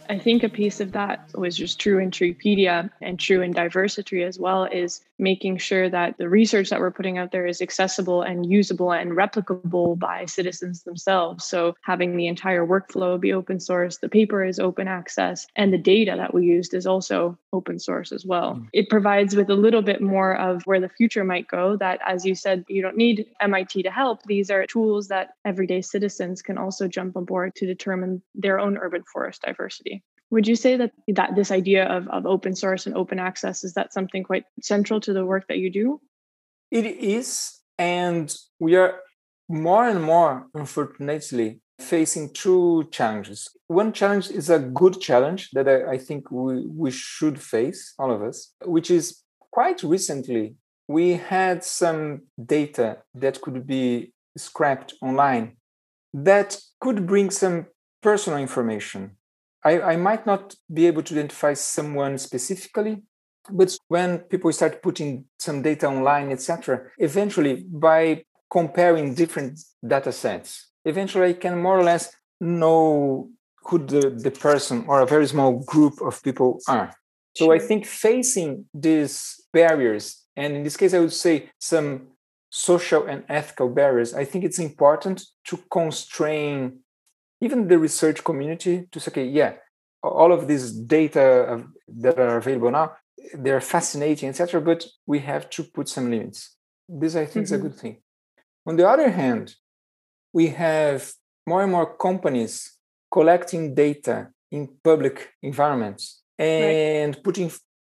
I 0.08 0.18
think 0.18 0.42
a 0.42 0.48
piece 0.48 0.80
of 0.80 0.92
that 0.92 1.30
was 1.34 1.56
just 1.56 1.80
true 1.80 1.98
in 1.98 2.10
Treepedia 2.10 2.90
and 3.00 3.18
true 3.18 3.40
in 3.40 3.52
diversity 3.52 4.22
as 4.22 4.38
well 4.38 4.64
is 4.64 5.00
making 5.18 5.58
sure 5.58 5.88
that 5.88 6.16
the 6.18 6.28
research 6.28 6.70
that 6.70 6.80
we're 6.80 6.90
putting 6.90 7.18
out 7.18 7.32
there 7.32 7.46
is 7.46 7.62
accessible 7.62 8.22
and 8.22 8.50
usable 8.50 8.92
and 8.92 9.12
replicable 9.12 9.98
by 9.98 10.24
citizens 10.26 10.82
themselves. 10.82 11.44
So 11.44 11.74
having 11.82 12.16
the 12.16 12.26
entire 12.26 12.66
workflow 12.66 13.20
be 13.20 13.32
open 13.32 13.60
source, 13.60 13.98
the 13.98 14.08
paper 14.08 14.44
is 14.44 14.58
open 14.58 14.88
access, 14.88 15.46
and 15.56 15.72
the 15.72 15.78
data 15.78 16.14
that 16.16 16.34
we 16.34 16.46
used 16.46 16.74
is 16.74 16.86
also 16.86 17.38
open 17.52 17.78
source 17.78 18.12
as 18.12 18.24
well. 18.24 18.54
Mm. 18.54 18.68
It 18.72 18.90
provides 18.90 19.36
with 19.36 19.50
a 19.50 19.54
little 19.54 19.82
bit 19.82 20.00
more 20.00 20.36
of 20.36 20.62
where 20.64 20.80
the 20.80 20.88
future 20.88 21.24
might 21.24 21.48
go 21.48 21.76
that 21.76 22.00
as 22.06 22.24
you 22.24 22.34
said, 22.34 22.64
you 22.68 22.82
don't 22.82 22.96
need 22.96 23.26
MIT 23.40 23.82
to 23.82 23.90
help. 23.90 24.22
These 24.24 24.50
are 24.50 24.66
tools 24.66 25.08
that 25.08 25.30
everyday 25.44 25.80
citizens 25.80 26.42
can 26.42 26.58
also 26.58 26.88
jump 26.88 27.16
on 27.16 27.24
board 27.24 27.54
to 27.56 27.66
determine 27.66 28.22
their 28.34 28.58
own 28.58 28.76
urban 28.76 29.04
forest 29.12 29.42
diversity. 29.42 30.02
Would 30.34 30.48
you 30.48 30.56
say 30.56 30.76
that 30.76 30.90
that 31.20 31.36
this 31.36 31.52
idea 31.52 31.84
of, 31.84 32.08
of 32.08 32.26
open 32.26 32.56
source 32.56 32.86
and 32.86 32.96
open 32.96 33.20
access 33.20 33.62
is 33.62 33.74
that 33.74 33.92
something 33.92 34.24
quite 34.24 34.46
central 34.60 35.00
to 35.02 35.12
the 35.12 35.24
work 35.24 35.46
that 35.46 35.58
you 35.58 35.70
do? 35.70 36.00
It 36.72 36.86
is, 36.86 37.60
and 37.78 38.34
we 38.58 38.74
are 38.74 38.98
more 39.48 39.88
and 39.88 40.02
more, 40.02 40.48
unfortunately, 40.52 41.60
facing 41.78 42.32
two 42.32 42.88
challenges. 42.90 43.48
One 43.68 43.92
challenge 43.92 44.28
is 44.30 44.50
a 44.50 44.58
good 44.58 45.00
challenge 45.00 45.50
that 45.52 45.68
I, 45.68 45.92
I 45.92 45.98
think 45.98 46.32
we, 46.32 46.66
we 46.66 46.90
should 46.90 47.40
face, 47.40 47.94
all 47.96 48.10
of 48.10 48.20
us, 48.20 48.52
which 48.64 48.90
is 48.90 49.22
quite 49.52 49.84
recently 49.84 50.56
we 50.88 51.12
had 51.12 51.62
some 51.62 52.22
data 52.44 52.98
that 53.14 53.40
could 53.40 53.68
be 53.68 54.12
scrapped 54.36 54.94
online 55.00 55.56
that 56.12 56.58
could 56.80 57.06
bring 57.06 57.30
some 57.30 57.66
personal 58.02 58.38
information 58.38 59.16
I, 59.64 59.80
I 59.80 59.96
might 59.96 60.26
not 60.26 60.54
be 60.72 60.86
able 60.86 61.02
to 61.02 61.14
identify 61.14 61.54
someone 61.54 62.18
specifically, 62.18 63.02
but 63.50 63.76
when 63.88 64.18
people 64.18 64.52
start 64.52 64.82
putting 64.82 65.24
some 65.38 65.62
data 65.62 65.88
online, 65.88 66.30
etc., 66.32 66.90
eventually 66.98 67.66
by 67.70 68.24
comparing 68.50 69.14
different 69.14 69.58
data 69.86 70.12
sets, 70.12 70.70
eventually 70.84 71.30
I 71.30 71.32
can 71.32 71.60
more 71.60 71.78
or 71.78 71.82
less 71.82 72.14
know 72.40 73.30
who 73.64 73.78
the, 73.78 74.10
the 74.10 74.30
person 74.30 74.84
or 74.86 75.00
a 75.00 75.06
very 75.06 75.26
small 75.26 75.64
group 75.64 76.00
of 76.02 76.22
people 76.22 76.60
are. 76.68 76.94
So 77.34 77.52
I 77.52 77.58
think 77.58 77.86
facing 77.86 78.66
these 78.72 79.40
barriers, 79.52 80.24
and 80.36 80.54
in 80.56 80.62
this 80.62 80.76
case, 80.76 80.94
I 80.94 81.00
would 81.00 81.12
say 81.12 81.50
some 81.58 82.08
social 82.50 83.06
and 83.06 83.24
ethical 83.28 83.68
barriers, 83.68 84.14
I 84.14 84.24
think 84.24 84.44
it's 84.44 84.60
important 84.60 85.24
to 85.46 85.58
constrain 85.70 86.83
even 87.40 87.68
the 87.68 87.78
research 87.78 88.22
community 88.24 88.86
to 88.90 89.00
say, 89.00 89.10
okay, 89.10 89.26
yeah, 89.26 89.54
all 90.02 90.32
of 90.32 90.46
these 90.48 90.72
data 90.72 91.64
that 91.88 92.18
are 92.18 92.36
available 92.36 92.70
now, 92.70 92.92
they're 93.34 93.60
fascinating, 93.60 94.28
etc. 94.28 94.60
But 94.60 94.84
we 95.06 95.20
have 95.20 95.48
to 95.50 95.64
put 95.64 95.88
some 95.88 96.10
limits. 96.10 96.56
This, 96.88 97.16
I 97.16 97.26
think, 97.26 97.30
mm-hmm. 97.30 97.42
is 97.42 97.52
a 97.52 97.56
mm-hmm. 97.56 97.66
good 97.68 97.76
thing. 97.78 97.96
On 98.66 98.76
the 98.76 98.88
other 98.88 99.10
hand, 99.10 99.54
we 100.32 100.48
have 100.48 101.10
more 101.46 101.62
and 101.62 101.72
more 101.72 101.96
companies 101.96 102.78
collecting 103.10 103.74
data 103.74 104.28
in 104.50 104.68
public 104.82 105.30
environments 105.42 106.22
and 106.38 107.14
right. 107.14 107.24
putting 107.24 107.50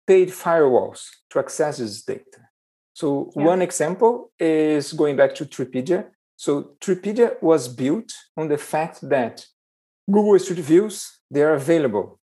paid 0.07 0.29
firewalls 0.29 1.07
to 1.29 1.39
access 1.39 1.77
this 1.77 2.03
data. 2.03 2.41
So 2.93 3.31
yeah. 3.35 3.43
one 3.45 3.61
example 3.61 4.31
is 4.39 4.93
going 4.93 5.15
back 5.15 5.35
to 5.35 5.45
Treepedia. 5.45 6.07
So 6.41 6.71
Treepedia 6.81 7.39
was 7.39 7.67
built 7.67 8.11
on 8.35 8.47
the 8.47 8.57
fact 8.57 9.07
that 9.07 9.45
Google 10.09 10.39
Street 10.39 10.57
Views, 10.57 11.19
they 11.29 11.43
are 11.43 11.53
available, 11.53 12.19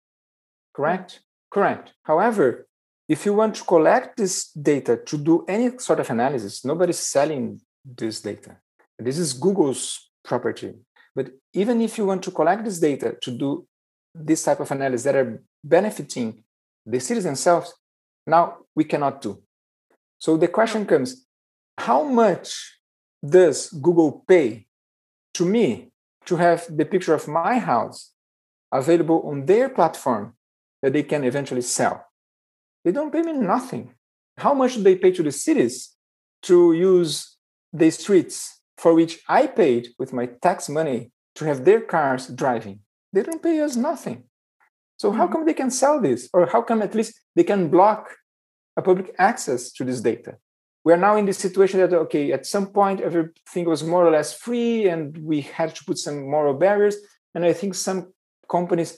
correct? 0.74 1.20
Correct. 1.52 1.92
However, 2.02 2.66
if 3.08 3.24
you 3.24 3.32
want 3.32 3.54
to 3.54 3.62
collect 3.62 4.16
this 4.16 4.50
data 4.50 4.96
to 5.06 5.16
do 5.16 5.44
any 5.46 5.78
sort 5.78 6.00
of 6.00 6.10
analysis, 6.10 6.64
nobody's 6.64 6.98
selling 6.98 7.60
this 7.84 8.20
data. 8.20 8.56
This 8.98 9.18
is 9.18 9.32
Google's 9.34 10.10
property. 10.24 10.74
But 11.14 11.30
even 11.52 11.80
if 11.80 11.96
you 11.96 12.04
want 12.04 12.24
to 12.24 12.32
collect 12.32 12.64
this 12.64 12.80
data 12.80 13.16
to 13.22 13.30
do 13.30 13.68
this 14.12 14.42
type 14.42 14.58
of 14.58 14.72
analysis 14.72 15.04
that 15.04 15.14
are 15.14 15.40
benefiting 15.62 16.42
the 16.84 16.98
cities 16.98 17.22
themselves, 17.22 17.72
now 18.26 18.56
we 18.74 18.82
cannot 18.82 19.22
do. 19.22 19.40
So 20.18 20.36
the 20.36 20.48
question 20.48 20.86
comes 20.86 21.24
how 21.78 22.02
much 22.02 22.77
does 23.26 23.70
Google 23.70 24.24
pay 24.26 24.66
to 25.34 25.44
me 25.44 25.92
to 26.26 26.36
have 26.36 26.66
the 26.68 26.84
picture 26.84 27.14
of 27.14 27.28
my 27.28 27.58
house 27.58 28.12
available 28.72 29.22
on 29.22 29.46
their 29.46 29.68
platform 29.68 30.34
that 30.82 30.92
they 30.92 31.02
can 31.02 31.24
eventually 31.24 31.62
sell. 31.62 32.04
They 32.84 32.92
don't 32.92 33.12
pay 33.12 33.22
me 33.22 33.32
nothing. 33.32 33.94
How 34.36 34.54
much 34.54 34.74
do 34.74 34.82
they 34.82 34.96
pay 34.96 35.10
to 35.12 35.22
the 35.22 35.32
cities 35.32 35.96
to 36.42 36.72
use 36.72 37.36
the 37.72 37.90
streets 37.90 38.60
for 38.76 38.94
which 38.94 39.20
I 39.28 39.46
paid 39.46 39.88
with 39.98 40.12
my 40.12 40.26
tax 40.26 40.68
money 40.68 41.10
to 41.34 41.44
have 41.44 41.64
their 41.64 41.80
cars 41.80 42.28
driving? 42.28 42.80
They 43.12 43.22
don't 43.22 43.42
pay 43.42 43.60
us 43.60 43.74
nothing. 43.74 44.24
So 44.98 45.12
how 45.12 45.24
mm-hmm. 45.24 45.32
come 45.32 45.46
they 45.46 45.54
can 45.54 45.70
sell 45.70 46.00
this? 46.00 46.28
Or 46.32 46.46
how 46.46 46.62
come 46.62 46.82
at 46.82 46.94
least 46.94 47.20
they 47.34 47.44
can 47.44 47.68
block 47.68 48.14
a 48.76 48.82
public 48.82 49.14
access 49.18 49.72
to 49.72 49.84
this 49.84 50.00
data? 50.00 50.36
We 50.88 50.94
are 50.94 51.06
now 51.08 51.16
in 51.18 51.26
this 51.26 51.36
situation 51.36 51.80
that 51.80 51.92
okay 51.92 52.32
at 52.32 52.46
some 52.46 52.68
point 52.68 53.02
everything 53.02 53.66
was 53.66 53.84
more 53.84 54.06
or 54.06 54.10
less 54.10 54.32
free 54.32 54.88
and 54.88 55.18
we 55.18 55.42
had 55.42 55.74
to 55.74 55.84
put 55.84 55.98
some 55.98 56.16
moral 56.34 56.54
barriers. 56.54 56.96
And 57.34 57.44
i 57.44 57.52
think 57.52 57.74
some 57.74 58.00
companies 58.56 58.96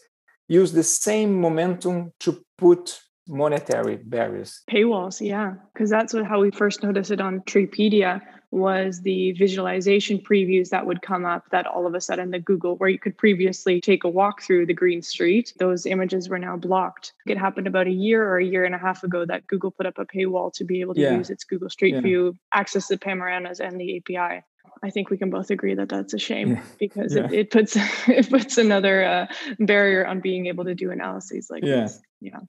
use 0.61 0.71
the 0.71 0.85
same 0.85 1.31
momentum 1.47 2.13
to 2.21 2.31
put 2.57 3.01
monetary 3.27 3.97
barriers. 3.97 4.51
Paywalls 4.71 5.21
yeah 5.21 5.55
because 5.73 5.91
that's 5.91 6.15
what, 6.15 6.27
how 6.31 6.39
we 6.41 6.53
first 6.53 6.85
noticed 6.85 7.11
it 7.11 7.21
on 7.21 7.41
treepedia 7.41 8.21
was 8.51 9.03
the 9.03 9.33
visualization 9.33 10.19
previews 10.19 10.71
that 10.71 10.87
would 10.87 11.03
come 11.03 11.25
up 11.25 11.49
that 11.51 11.67
all 11.67 11.87
of 11.87 11.95
a 11.95 12.01
sudden 12.01 12.31
the 12.31 12.39
Google, 12.39 12.77
where 12.77 12.89
you 12.89 12.99
could 12.99 13.17
previously 13.17 13.81
take 13.81 14.05
a 14.05 14.09
walk 14.09 14.43
through 14.43 14.67
the 14.67 14.75
green 14.75 15.03
street, 15.03 15.53
those 15.59 15.87
images 15.87 16.29
were 16.29 16.39
now 16.39 16.57
blocked. 16.57 17.13
It 17.27 17.39
happened 17.39 17.67
about 17.67 17.87
a 17.87 17.93
year 17.93 18.27
or 18.29 18.39
a 18.39 18.45
year 18.45 18.65
and 18.65 18.75
a 18.75 18.79
half 18.79 19.05
ago 19.05 19.25
that 19.25 19.47
Google 19.47 19.71
put 19.71 19.87
up 19.87 19.99
a 19.99 20.05
paywall 20.05 20.53
to 20.55 20.65
be 20.65 20.81
able 20.81 20.95
to 20.95 21.01
yeah. 21.01 21.17
use 21.17 21.31
its 21.31 21.45
Google 21.45 21.71
Street 21.71 21.95
yeah. 21.95 22.01
View, 22.01 22.37
access 22.53 22.89
the 22.89 22.99
panoramas 22.99 23.61
and 23.61 23.81
the 23.81 23.99
API. 23.99 24.45
I 24.83 24.91
think 24.91 25.11
we 25.11 25.19
can 25.19 25.31
both 25.31 25.51
agree 25.51 25.75
that 25.75 25.89
that's 25.89 26.15
a 26.15 26.19
shame 26.19 26.53
yeah. 26.53 26.63
because 26.79 27.15
It, 27.15 27.33
it 27.33 27.51
puts 27.51 27.77
it 28.09 28.31
puts 28.31 28.59
another 28.59 29.05
uh, 29.05 29.27
barrier 29.59 30.07
on 30.07 30.21
being 30.21 30.47
able 30.47 30.65
to 30.65 30.75
do 30.75 30.91
analyses 30.91 31.49
like 31.51 31.63
this. 31.63 32.01
Yeah. 32.21 32.41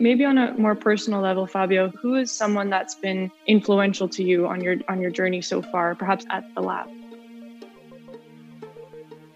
Maybe 0.00 0.24
on 0.24 0.38
a 0.38 0.54
more 0.54 0.74
personal 0.74 1.20
level 1.20 1.46
fabio 1.46 1.90
who 1.90 2.16
is 2.16 2.32
someone 2.32 2.70
that's 2.70 2.94
been 2.94 3.30
influential 3.46 4.08
to 4.08 4.22
you 4.24 4.46
on 4.46 4.60
your 4.60 4.76
on 4.88 5.00
your 5.00 5.10
journey 5.10 5.42
so 5.42 5.60
far 5.60 5.94
perhaps 5.94 6.24
at 6.30 6.42
the 6.54 6.60
lab 6.60 6.88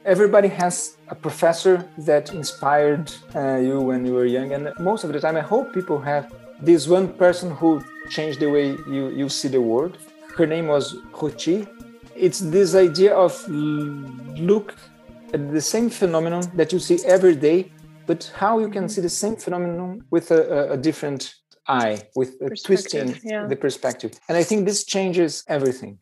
everybody 0.05 0.49
has 0.49 0.97
a 1.09 1.15
professor 1.15 1.89
that 1.99 2.33
inspired 2.33 3.13
uh, 3.35 3.57
you 3.57 3.81
when 3.81 4.05
you 4.07 4.15
were 4.15 4.27
young 4.27 4.53
and 4.53 4.73
most 4.81 5.05
of 5.05 5.13
the 5.13 5.21
time 5.21 5.37
i 5.37 5.41
hope 5.41 5.73
people 5.75 6.01
have 6.01 6.33
this 6.61 6.89
one 6.89 7.13
person 7.13 7.51
who 7.51 7.83
changed 8.11 8.41
the 8.41 8.49
way 8.49 8.69
you, 8.89 9.11
you 9.11 9.29
see 9.29 9.49
the 9.49 9.61
world 9.61 9.99
her 10.37 10.47
name 10.47 10.67
was 10.67 10.97
Ruchi. 11.13 11.69
it's 12.17 12.41
this 12.41 12.75
idea 12.75 13.15
of 13.15 13.33
look 13.49 14.75
at 15.35 15.53
the 15.53 15.61
same 15.61 15.91
phenomenon 15.91 16.43
that 16.55 16.73
you 16.73 16.79
see 16.79 16.99
every 17.05 17.35
day 17.35 17.71
but 18.07 18.33
how 18.35 18.59
you 18.59 18.69
can 18.69 18.89
see 18.89 19.01
the 19.01 19.09
same 19.09 19.37
phenomenon 19.37 20.05
with 20.11 20.31
a, 20.31 20.73
a 20.73 20.77
different 20.77 21.35
eye, 21.67 22.03
with 22.15 22.39
twisting 22.65 23.19
yeah. 23.25 23.47
the 23.47 23.57
perspective. 23.57 24.13
And 24.29 24.37
I 24.37 24.45
think 24.45 24.67
this 24.67 24.85
changes 24.85 25.45
everything. 25.49 25.99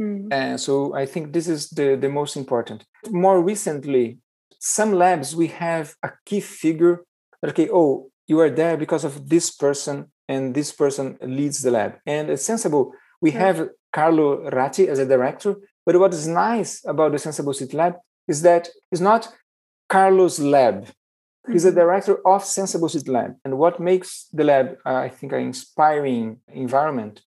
Mm. 0.00 0.28
And 0.30 0.60
so 0.60 0.94
I 0.94 1.06
think 1.06 1.32
this 1.32 1.48
is 1.48 1.70
the, 1.70 1.96
the 1.96 2.08
most 2.08 2.36
important. 2.36 2.84
More 3.10 3.42
recently, 3.42 4.18
some 4.58 4.92
labs 4.92 5.34
we 5.34 5.48
have 5.48 5.94
a 6.02 6.10
key 6.24 6.40
figure. 6.40 7.04
Okay, 7.44 7.68
oh, 7.72 8.10
you 8.26 8.40
are 8.40 8.50
there 8.50 8.76
because 8.76 9.04
of 9.04 9.28
this 9.28 9.50
person, 9.50 10.10
and 10.28 10.54
this 10.54 10.72
person 10.72 11.16
leads 11.22 11.62
the 11.62 11.70
lab. 11.70 11.94
And 12.04 12.30
at 12.30 12.38
Senseable. 12.38 12.90
we 13.20 13.30
yeah. 13.30 13.38
have 13.38 13.68
Carlo 13.92 14.50
Ratti 14.50 14.88
as 14.88 14.98
a 14.98 15.06
director. 15.06 15.56
But 15.86 15.98
what 16.00 16.12
is 16.12 16.26
nice 16.26 16.84
about 16.84 17.12
the 17.12 17.18
Senseable 17.18 17.54
City 17.54 17.76
Lab 17.76 17.94
is 18.26 18.42
that 18.42 18.68
it's 18.90 19.00
not 19.00 19.32
Carlo's 19.88 20.40
lab. 20.40 20.88
He's 21.50 21.64
a 21.64 21.68
mm-hmm. 21.68 21.78
director 21.78 22.14
of 22.26 22.42
Senseable 22.42 22.90
City 22.90 23.10
Lab. 23.10 23.36
And 23.44 23.58
what 23.58 23.78
makes 23.78 24.28
the 24.32 24.44
lab, 24.44 24.76
uh, 24.84 24.94
I 24.94 25.08
think, 25.08 25.32
an 25.32 25.40
inspiring 25.40 26.40
environment 26.48 27.22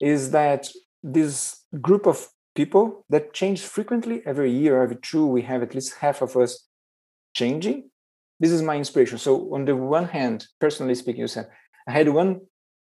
is 0.00 0.30
that 0.30 0.70
this 1.02 1.64
group 1.80 2.06
of 2.06 2.28
people 2.54 3.04
that 3.10 3.32
change 3.32 3.60
frequently 3.60 4.22
every 4.24 4.50
year, 4.50 4.82
every 4.82 4.96
two, 4.96 5.26
we 5.26 5.42
have 5.42 5.62
at 5.62 5.74
least 5.74 5.94
half 5.98 6.22
of 6.22 6.36
us 6.36 6.66
changing. 7.34 7.90
This 8.38 8.50
is 8.50 8.62
my 8.62 8.76
inspiration. 8.76 9.18
So, 9.18 9.54
on 9.54 9.66
the 9.66 9.76
one 9.76 10.06
hand, 10.06 10.46
personally 10.60 10.94
speaking, 10.94 11.20
you 11.20 11.28
said, 11.28 11.48
I 11.86 11.92
had 11.92 12.08
one 12.08 12.40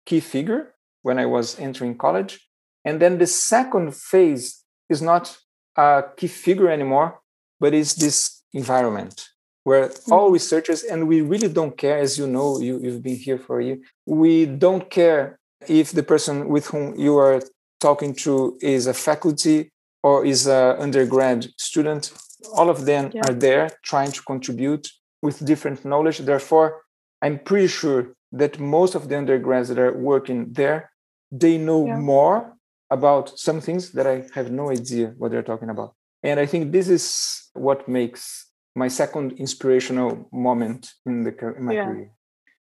key 0.06 0.20
figure 0.20 0.74
when 1.02 1.18
I 1.18 1.26
was 1.26 1.58
entering 1.58 1.96
college. 1.96 2.48
And 2.84 3.00
then 3.00 3.18
the 3.18 3.26
second 3.26 3.94
phase 3.94 4.64
is 4.88 5.00
not 5.00 5.38
a 5.76 6.04
key 6.16 6.26
figure 6.26 6.68
anymore, 6.68 7.20
but 7.60 7.74
is 7.74 7.94
this 7.94 8.42
environment 8.52 9.28
where 9.64 9.88
mm-hmm. 9.88 10.12
all 10.12 10.30
researchers, 10.30 10.82
and 10.84 11.08
we 11.08 11.20
really 11.20 11.48
don't 11.48 11.76
care, 11.76 11.98
as 11.98 12.16
you 12.18 12.26
know, 12.26 12.58
you, 12.60 12.78
you've 12.80 13.02
been 13.02 13.16
here 13.16 13.38
for 13.38 13.60
a 13.60 13.64
year, 13.64 13.78
we 14.06 14.46
don't 14.46 14.88
care 14.90 15.38
if 15.66 15.92
the 15.92 16.02
person 16.02 16.48
with 16.48 16.66
whom 16.66 16.98
you 16.98 17.16
are 17.18 17.40
talking 17.80 18.14
to 18.14 18.56
is 18.60 18.86
a 18.86 18.94
faculty 18.94 19.70
or 20.02 20.24
is 20.24 20.46
an 20.46 20.76
undergrad 20.78 21.46
student. 21.58 22.12
All 22.54 22.68
of 22.68 22.84
them 22.84 23.10
yeah. 23.12 23.22
are 23.26 23.34
there 23.34 23.70
trying 23.82 24.12
to 24.12 24.22
contribute 24.22 24.88
with 25.22 25.44
different 25.44 25.84
knowledge. 25.84 26.18
Therefore, 26.18 26.82
I'm 27.22 27.38
pretty 27.38 27.68
sure 27.68 28.14
that 28.32 28.60
most 28.60 28.94
of 28.94 29.08
the 29.08 29.16
undergrads 29.16 29.68
that 29.70 29.78
are 29.78 29.96
working 29.96 30.52
there, 30.52 30.90
they 31.32 31.56
know 31.56 31.86
yeah. 31.86 31.96
more 31.96 32.54
about 32.90 33.38
some 33.38 33.60
things 33.60 33.92
that 33.92 34.06
I 34.06 34.26
have 34.34 34.50
no 34.50 34.70
idea 34.70 35.14
what 35.16 35.30
they're 35.30 35.42
talking 35.42 35.70
about. 35.70 35.94
And 36.22 36.38
I 36.38 36.46
think 36.46 36.72
this 36.72 36.88
is 36.88 37.50
what 37.54 37.88
makes 37.88 38.43
my 38.74 38.88
second 38.88 39.32
inspirational 39.32 40.28
moment 40.32 40.94
in 41.06 41.22
the 41.22 41.54
in 41.56 41.64
my 41.64 41.74
yeah. 41.74 41.84
career 41.84 42.10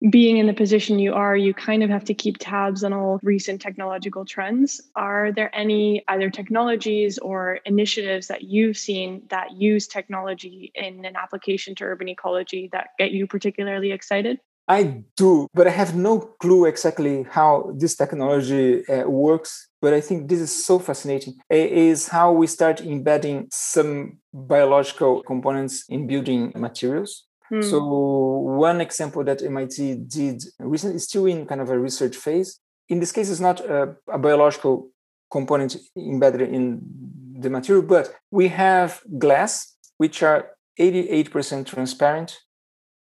being 0.09 0.37
in 0.37 0.47
the 0.47 0.53
position 0.53 0.99
you 0.99 1.13
are, 1.13 1.35
you 1.35 1.53
kind 1.53 1.81
of 1.81 1.89
have 1.89 2.03
to 2.05 2.13
keep 2.13 2.37
tabs 2.37 2.83
on 2.83 2.93
all 2.93 3.19
recent 3.23 3.61
technological 3.61 4.25
trends. 4.25 4.81
Are 4.95 5.31
there 5.31 5.55
any 5.55 6.03
either 6.07 6.29
technologies 6.29 7.17
or 7.17 7.59
initiatives 7.65 8.27
that 8.27 8.43
you've 8.43 8.77
seen 8.77 9.23
that 9.29 9.53
use 9.53 9.87
technology 9.87 10.71
in 10.75 11.05
an 11.05 11.15
application 11.15 11.75
to 11.75 11.85
urban 11.85 12.09
ecology 12.09 12.69
that 12.71 12.89
get 12.99 13.11
you 13.11 13.25
particularly 13.25 13.91
excited? 13.91 14.39
I 14.67 15.03
do, 15.15 15.47
but 15.53 15.67
I 15.67 15.69
have 15.69 15.95
no 15.95 16.19
clue 16.41 16.65
exactly 16.65 17.25
how 17.29 17.71
this 17.75 17.95
technology 17.95 18.87
uh, 18.87 19.07
works. 19.07 19.69
But 19.81 19.93
I 19.93 20.01
think 20.01 20.27
this 20.27 20.39
is 20.39 20.65
so 20.65 20.79
fascinating. 20.79 21.35
It 21.49 21.71
is 21.71 22.07
how 22.07 22.31
we 22.31 22.47
start 22.47 22.81
embedding 22.81 23.47
some 23.51 24.17
biological 24.33 25.21
components 25.23 25.85
in 25.89 26.07
building 26.07 26.51
materials. 26.55 27.25
Hmm. 27.49 27.61
So 27.61 27.79
one 27.83 28.81
example 28.81 29.23
that 29.25 29.43
MIT 29.43 30.05
did 30.07 30.43
recently 30.57 30.95
is 30.95 31.03
still 31.03 31.27
in 31.27 31.45
kind 31.45 31.61
of 31.61 31.69
a 31.69 31.77
research 31.77 32.15
phase. 32.15 32.59
In 32.89 32.99
this 32.99 33.11
case, 33.11 33.29
it's 33.29 33.39
not 33.39 33.59
a, 33.61 33.95
a 34.07 34.17
biological 34.17 34.89
component 35.31 35.75
embedded 35.95 36.41
in 36.41 36.81
the 37.37 37.49
material, 37.49 37.83
but 37.83 38.15
we 38.31 38.47
have 38.47 39.01
glass, 39.19 39.75
which 39.97 40.23
are 40.23 40.51
88% 40.79 41.65
transparent, 41.67 42.39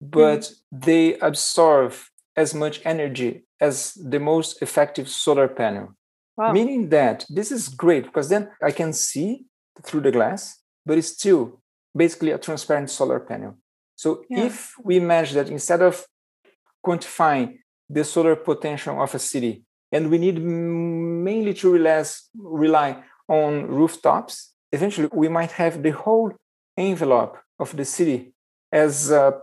but 0.02 0.42
mm. 0.42 0.56
they 0.72 1.18
absorb 1.20 1.94
as 2.36 2.54
much 2.54 2.82
energy 2.86 3.46
as 3.60 3.94
the 3.96 4.20
most 4.20 4.62
effective 4.62 5.10
solar 5.10 5.48
panel. 5.48 5.96
Wow. 6.38 6.54
Meaning 6.54 6.90
that 6.90 7.26
this 7.30 7.52
is 7.52 7.68
great 7.68 8.06
because 8.06 8.30
then 8.30 8.50
I 8.64 8.72
can 8.72 8.94
see 8.94 9.46
through 9.84 10.02
the 10.02 10.12
glass, 10.12 10.62
but 10.86 10.98
it's 10.98 11.10
still 11.10 11.62
basically 11.96 12.32
a 12.32 12.38
transparent 12.38 12.90
solar 12.90 13.20
panel. 13.20 13.58
So 13.96 14.24
yeah. 14.30 14.46
if 14.46 14.74
we 14.82 14.96
imagine 14.96 15.36
that 15.36 15.50
instead 15.50 15.82
of 15.82 16.06
quantifying 16.86 17.58
the 17.90 18.06
solar 18.06 18.36
potential 18.38 19.02
of 19.02 19.14
a 19.14 19.20
city, 19.20 19.64
and 19.92 20.10
we 20.10 20.18
need 20.18 20.42
mainly 20.42 21.54
to 21.56 21.72
rely, 21.72 22.06
rely 22.38 23.04
on 23.28 23.68
rooftops, 23.68 24.54
eventually 24.72 25.10
we 25.12 25.28
might 25.28 25.52
have 25.52 25.84
the 25.84 25.92
whole 25.92 26.32
envelope 26.78 27.38
of 27.60 27.76
the 27.76 27.84
city 27.84 28.34
as 28.72 29.12
a 29.12 29.42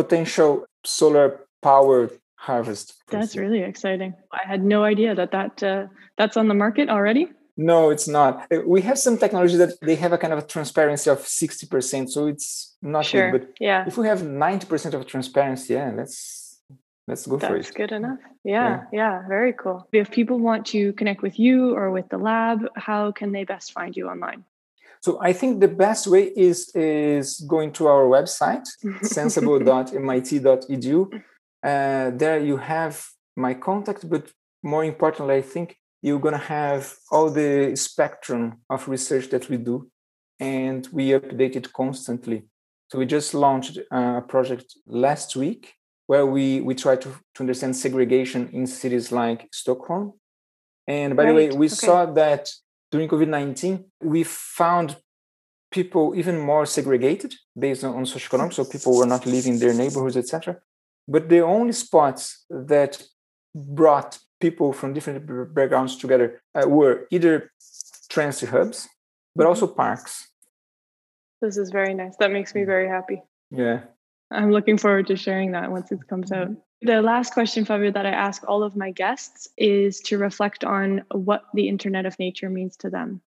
potential 0.00 0.50
solar 0.84 1.26
power 1.62 2.10
harvest. 2.36 2.86
That's 3.08 3.36
really 3.36 3.62
exciting. 3.62 4.14
I 4.40 4.42
had 4.52 4.62
no 4.64 4.84
idea 4.92 5.14
that 5.20 5.30
that 5.38 5.62
uh, 5.62 5.86
that's 6.18 6.36
on 6.36 6.46
the 6.48 6.58
market 6.64 6.88
already. 6.96 7.24
No, 7.56 7.78
it's 7.94 8.08
not. 8.18 8.32
Uh, 8.52 8.60
we 8.74 8.82
have 8.88 8.98
some 8.98 9.16
technology 9.16 9.56
that 9.56 9.72
they 9.80 9.96
have 9.96 10.12
a 10.12 10.18
kind 10.18 10.32
of 10.34 10.40
a 10.44 10.46
transparency 10.46 11.08
of 11.08 11.20
60%. 11.20 12.10
So 12.10 12.26
it's 12.26 12.76
not 12.82 13.06
sure. 13.06 13.30
good. 13.30 13.40
But 13.40 13.42
yeah. 13.58 13.84
if 13.86 13.96
we 13.96 14.06
have 14.06 14.20
90% 14.20 14.92
of 14.92 15.06
transparency, 15.06 15.72
yeah, 15.72 15.90
let's 15.96 16.60
let's 17.08 17.26
go 17.26 17.36
That's 17.36 17.48
for 17.48 17.56
it. 17.56 17.62
That's 17.62 17.76
good 17.82 17.92
enough. 17.92 18.18
Yeah, 18.44 18.84
yeah, 18.92 19.00
yeah, 19.00 19.28
very 19.36 19.54
cool. 19.54 19.88
If 19.92 20.10
people 20.10 20.38
want 20.38 20.66
to 20.74 20.92
connect 20.98 21.22
with 21.22 21.38
you 21.38 21.74
or 21.78 21.90
with 21.90 22.08
the 22.10 22.18
lab, 22.18 22.58
how 22.88 23.12
can 23.12 23.32
they 23.32 23.44
best 23.44 23.72
find 23.72 23.96
you 23.96 24.08
online? 24.14 24.44
So 25.06 25.12
I 25.20 25.32
think 25.32 25.60
the 25.60 25.74
best 25.86 26.04
way 26.08 26.24
is 26.48 26.58
is 26.74 27.28
going 27.54 27.70
to 27.78 27.86
our 27.86 28.06
website, 28.16 28.66
senseable.mit.edu. 29.16 31.00
Uh, 31.70 32.10
there 32.22 32.40
you 32.50 32.56
have 32.56 32.94
my 33.36 33.54
contact, 33.54 34.10
but 34.10 34.24
more 34.62 34.84
importantly, 34.84 35.36
I 35.36 35.42
think 35.42 35.68
you're 36.02 36.24
going 36.26 36.40
to 36.42 36.48
have 36.60 36.82
all 37.12 37.30
the 37.30 37.76
spectrum 37.76 38.44
of 38.68 38.88
research 38.88 39.30
that 39.30 39.48
we 39.48 39.58
do 39.58 39.76
and 40.40 40.88
we 40.92 41.10
update 41.10 41.56
it 41.56 41.72
constantly 41.72 42.44
so 42.88 42.98
we 42.98 43.06
just 43.06 43.34
launched 43.34 43.78
a 43.90 44.22
project 44.28 44.74
last 44.86 45.34
week 45.34 45.74
where 46.06 46.26
we 46.26 46.60
we 46.60 46.74
try 46.74 46.94
to, 46.96 47.08
to 47.34 47.40
understand 47.40 47.74
segregation 47.74 48.48
in 48.52 48.66
cities 48.66 49.10
like 49.10 49.48
stockholm 49.52 50.12
and 50.86 51.16
by 51.16 51.24
right. 51.24 51.28
the 51.28 51.34
way 51.34 51.48
we 51.48 51.66
okay. 51.66 51.74
saw 51.86 52.06
that 52.06 52.50
during 52.96 53.08
covid-19 53.14 53.84
we 54.02 54.22
found 54.24 54.88
people 55.70 56.14
even 56.20 56.36
more 56.38 56.64
segregated 56.64 57.32
based 57.64 57.84
on, 57.84 57.94
on 57.98 58.04
socioeconomic 58.04 58.52
so 58.52 58.64
people 58.64 58.96
were 58.96 59.10
not 59.14 59.26
living 59.26 59.54
in 59.54 59.60
their 59.60 59.74
neighborhoods 59.74 60.16
etc 60.16 60.56
but 61.08 61.28
the 61.28 61.40
only 61.40 61.72
spots 61.72 62.44
that 62.50 63.02
brought 63.54 64.18
people 64.40 64.72
from 64.72 64.92
different 64.92 65.26
backgrounds 65.54 65.96
together 65.96 66.42
uh, 66.54 66.68
were 66.68 67.06
either 67.10 67.50
transit 68.08 68.50
hubs, 68.50 68.88
but 69.34 69.42
mm-hmm. 69.42 69.48
also 69.48 69.66
parks. 69.66 70.28
This 71.40 71.56
is 71.56 71.70
very 71.70 71.94
nice. 71.94 72.16
That 72.18 72.32
makes 72.32 72.54
me 72.54 72.62
mm. 72.62 72.66
very 72.66 72.88
happy. 72.88 73.22
Yeah. 73.50 73.80
I'm 74.30 74.50
looking 74.50 74.78
forward 74.78 75.06
to 75.08 75.16
sharing 75.16 75.52
that 75.52 75.70
once 75.70 75.92
it 75.92 76.00
comes 76.08 76.32
out. 76.32 76.48
The 76.82 77.00
last 77.00 77.32
question, 77.32 77.64
Fabio, 77.64 77.90
that 77.90 78.06
I 78.06 78.10
ask 78.10 78.42
all 78.46 78.62
of 78.62 78.76
my 78.76 78.90
guests 78.90 79.48
is 79.56 80.00
to 80.00 80.18
reflect 80.18 80.62
on 80.64 81.04
what 81.12 81.44
the 81.54 81.68
Internet 81.68 82.06
of 82.06 82.18
Nature 82.18 82.50
means 82.50 82.76
to 82.78 82.90
them. 82.90 83.22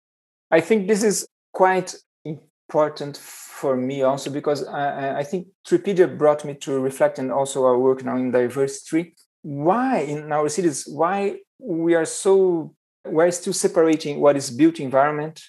I 0.52 0.62
think 0.62 0.88
this 0.88 1.04
is 1.04 1.28
quite 1.54 1.96
important 2.26 3.18
for 3.18 3.78
me 3.78 4.02
also 4.02 4.30
because 4.30 4.68
I, 4.68 5.20
I 5.20 5.24
think 5.24 5.48
Treepedia 5.68 6.18
brought 6.18 6.44
me 6.44 6.56
to 6.56 6.80
reflect 6.80 7.20
and 7.20 7.32
also 7.32 7.64
our 7.64 7.78
work 7.78 8.04
now 8.04 8.18
in 8.18 8.32
diversity 8.32 9.16
why 9.46 10.00
in 10.00 10.32
our 10.32 10.50
cities 10.50 10.86
why 10.88 11.38
we 11.60 11.94
are 11.94 12.06
so 12.06 12.74
we're 13.06 13.30
still 13.30 13.54
separating 13.54 14.20
what 14.20 14.36
is 14.36 14.50
built 14.50 14.80
environment 14.80 15.44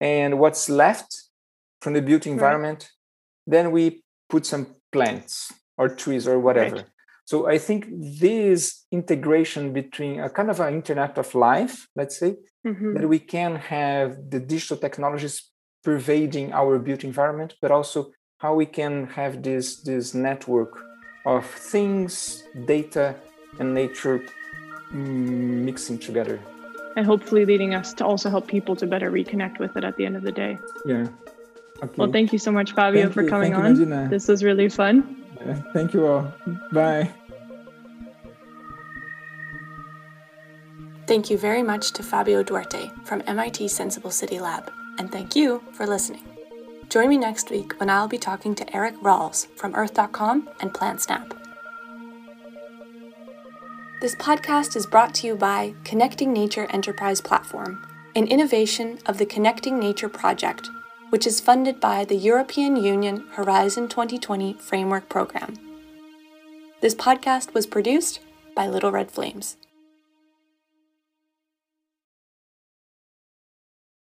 and 0.00 0.38
what's 0.38 0.68
left 0.68 1.24
from 1.80 1.94
the 1.94 2.02
built 2.02 2.26
environment 2.26 2.80
right. 2.82 3.52
then 3.54 3.70
we 3.70 4.02
put 4.28 4.44
some 4.44 4.66
plants 4.92 5.50
or 5.78 5.88
trees 5.88 6.28
or 6.28 6.38
whatever 6.38 6.76
right. 6.76 6.84
So 7.28 7.46
i 7.46 7.58
think 7.58 7.80
this 8.26 8.60
integration 8.90 9.64
between 9.80 10.14
a 10.20 10.30
kind 10.30 10.50
of 10.50 10.58
an 10.60 10.72
internet 10.80 11.18
of 11.18 11.28
life 11.34 11.74
let's 11.94 12.16
say 12.22 12.30
mm-hmm. 12.66 12.94
that 12.94 13.06
we 13.14 13.18
can 13.34 13.52
have 13.56 14.08
the 14.32 14.40
digital 14.40 14.78
technologies 14.86 15.36
pervading 15.84 16.46
our 16.60 16.78
built 16.78 17.04
environment 17.04 17.50
but 17.62 17.70
also 17.70 18.10
how 18.38 18.54
we 18.54 18.66
can 18.78 18.94
have 19.18 19.42
this 19.42 19.66
this 19.88 20.14
network 20.14 20.72
of 21.26 21.44
things 21.74 22.44
data 22.74 23.14
and 23.58 23.74
nature 23.74 24.16
mixing 24.90 25.98
together 25.98 26.40
and 26.96 27.04
hopefully 27.04 27.44
leading 27.44 27.74
us 27.74 27.92
to 27.92 28.02
also 28.10 28.30
help 28.30 28.46
people 28.56 28.74
to 28.74 28.86
better 28.86 29.10
reconnect 29.10 29.58
with 29.58 29.76
it 29.76 29.84
at 29.84 29.94
the 29.98 30.04
end 30.06 30.16
of 30.16 30.22
the 30.22 30.32
day 30.32 30.52
yeah 30.86 31.06
okay. 31.82 31.94
well 31.98 32.10
thank 32.10 32.32
you 32.32 32.38
so 32.38 32.50
much 32.50 32.72
fabio 32.72 33.02
thank 33.02 33.12
for 33.12 33.22
you. 33.22 33.28
coming 33.28 33.52
thank 33.52 33.78
on 33.78 34.02
you, 34.02 34.08
this 34.08 34.28
was 34.28 34.42
really 34.42 34.70
fun 34.70 34.96
thank 35.72 35.94
you 35.94 36.06
all 36.06 36.32
bye 36.72 37.10
Thank 41.08 41.30
you 41.30 41.38
very 41.38 41.62
much 41.62 41.92
to 41.92 42.02
Fabio 42.02 42.42
Duarte 42.42 42.90
from 43.04 43.22
MIT 43.26 43.64
Senseable 43.68 44.12
City 44.12 44.38
Lab, 44.40 44.70
and 44.98 45.10
thank 45.10 45.34
you 45.34 45.62
for 45.72 45.86
listening. 45.86 46.22
Join 46.90 47.08
me 47.08 47.16
next 47.16 47.48
week 47.50 47.80
when 47.80 47.88
I'll 47.88 48.08
be 48.08 48.18
talking 48.18 48.54
to 48.54 48.76
Eric 48.76 48.94
Ralls 49.00 49.46
from 49.56 49.74
Earth.com 49.74 50.50
and 50.60 50.70
PlantSnap. 50.74 51.32
This 54.02 54.14
podcast 54.16 54.76
is 54.76 54.84
brought 54.86 55.14
to 55.14 55.26
you 55.26 55.34
by 55.34 55.74
Connecting 55.82 56.30
Nature 56.30 56.66
Enterprise 56.70 57.22
Platform, 57.22 57.86
an 58.14 58.26
innovation 58.26 58.98
of 59.06 59.16
the 59.16 59.24
Connecting 59.24 59.78
Nature 59.78 60.10
Project, 60.10 60.68
which 61.10 61.26
is 61.26 61.40
funded 61.40 61.78
by 61.78 62.04
the 62.04 62.16
European 62.16 62.76
Union 62.76 63.26
Horizon 63.32 63.88
2020 63.88 64.54
Framework 64.54 65.08
Program. 65.10 65.54
This 66.80 66.94
podcast 66.94 67.52
was 67.52 67.66
produced 67.66 68.20
by 68.54 68.66
Little 68.66 68.90
Red 68.90 69.10
Flames. 69.10 69.57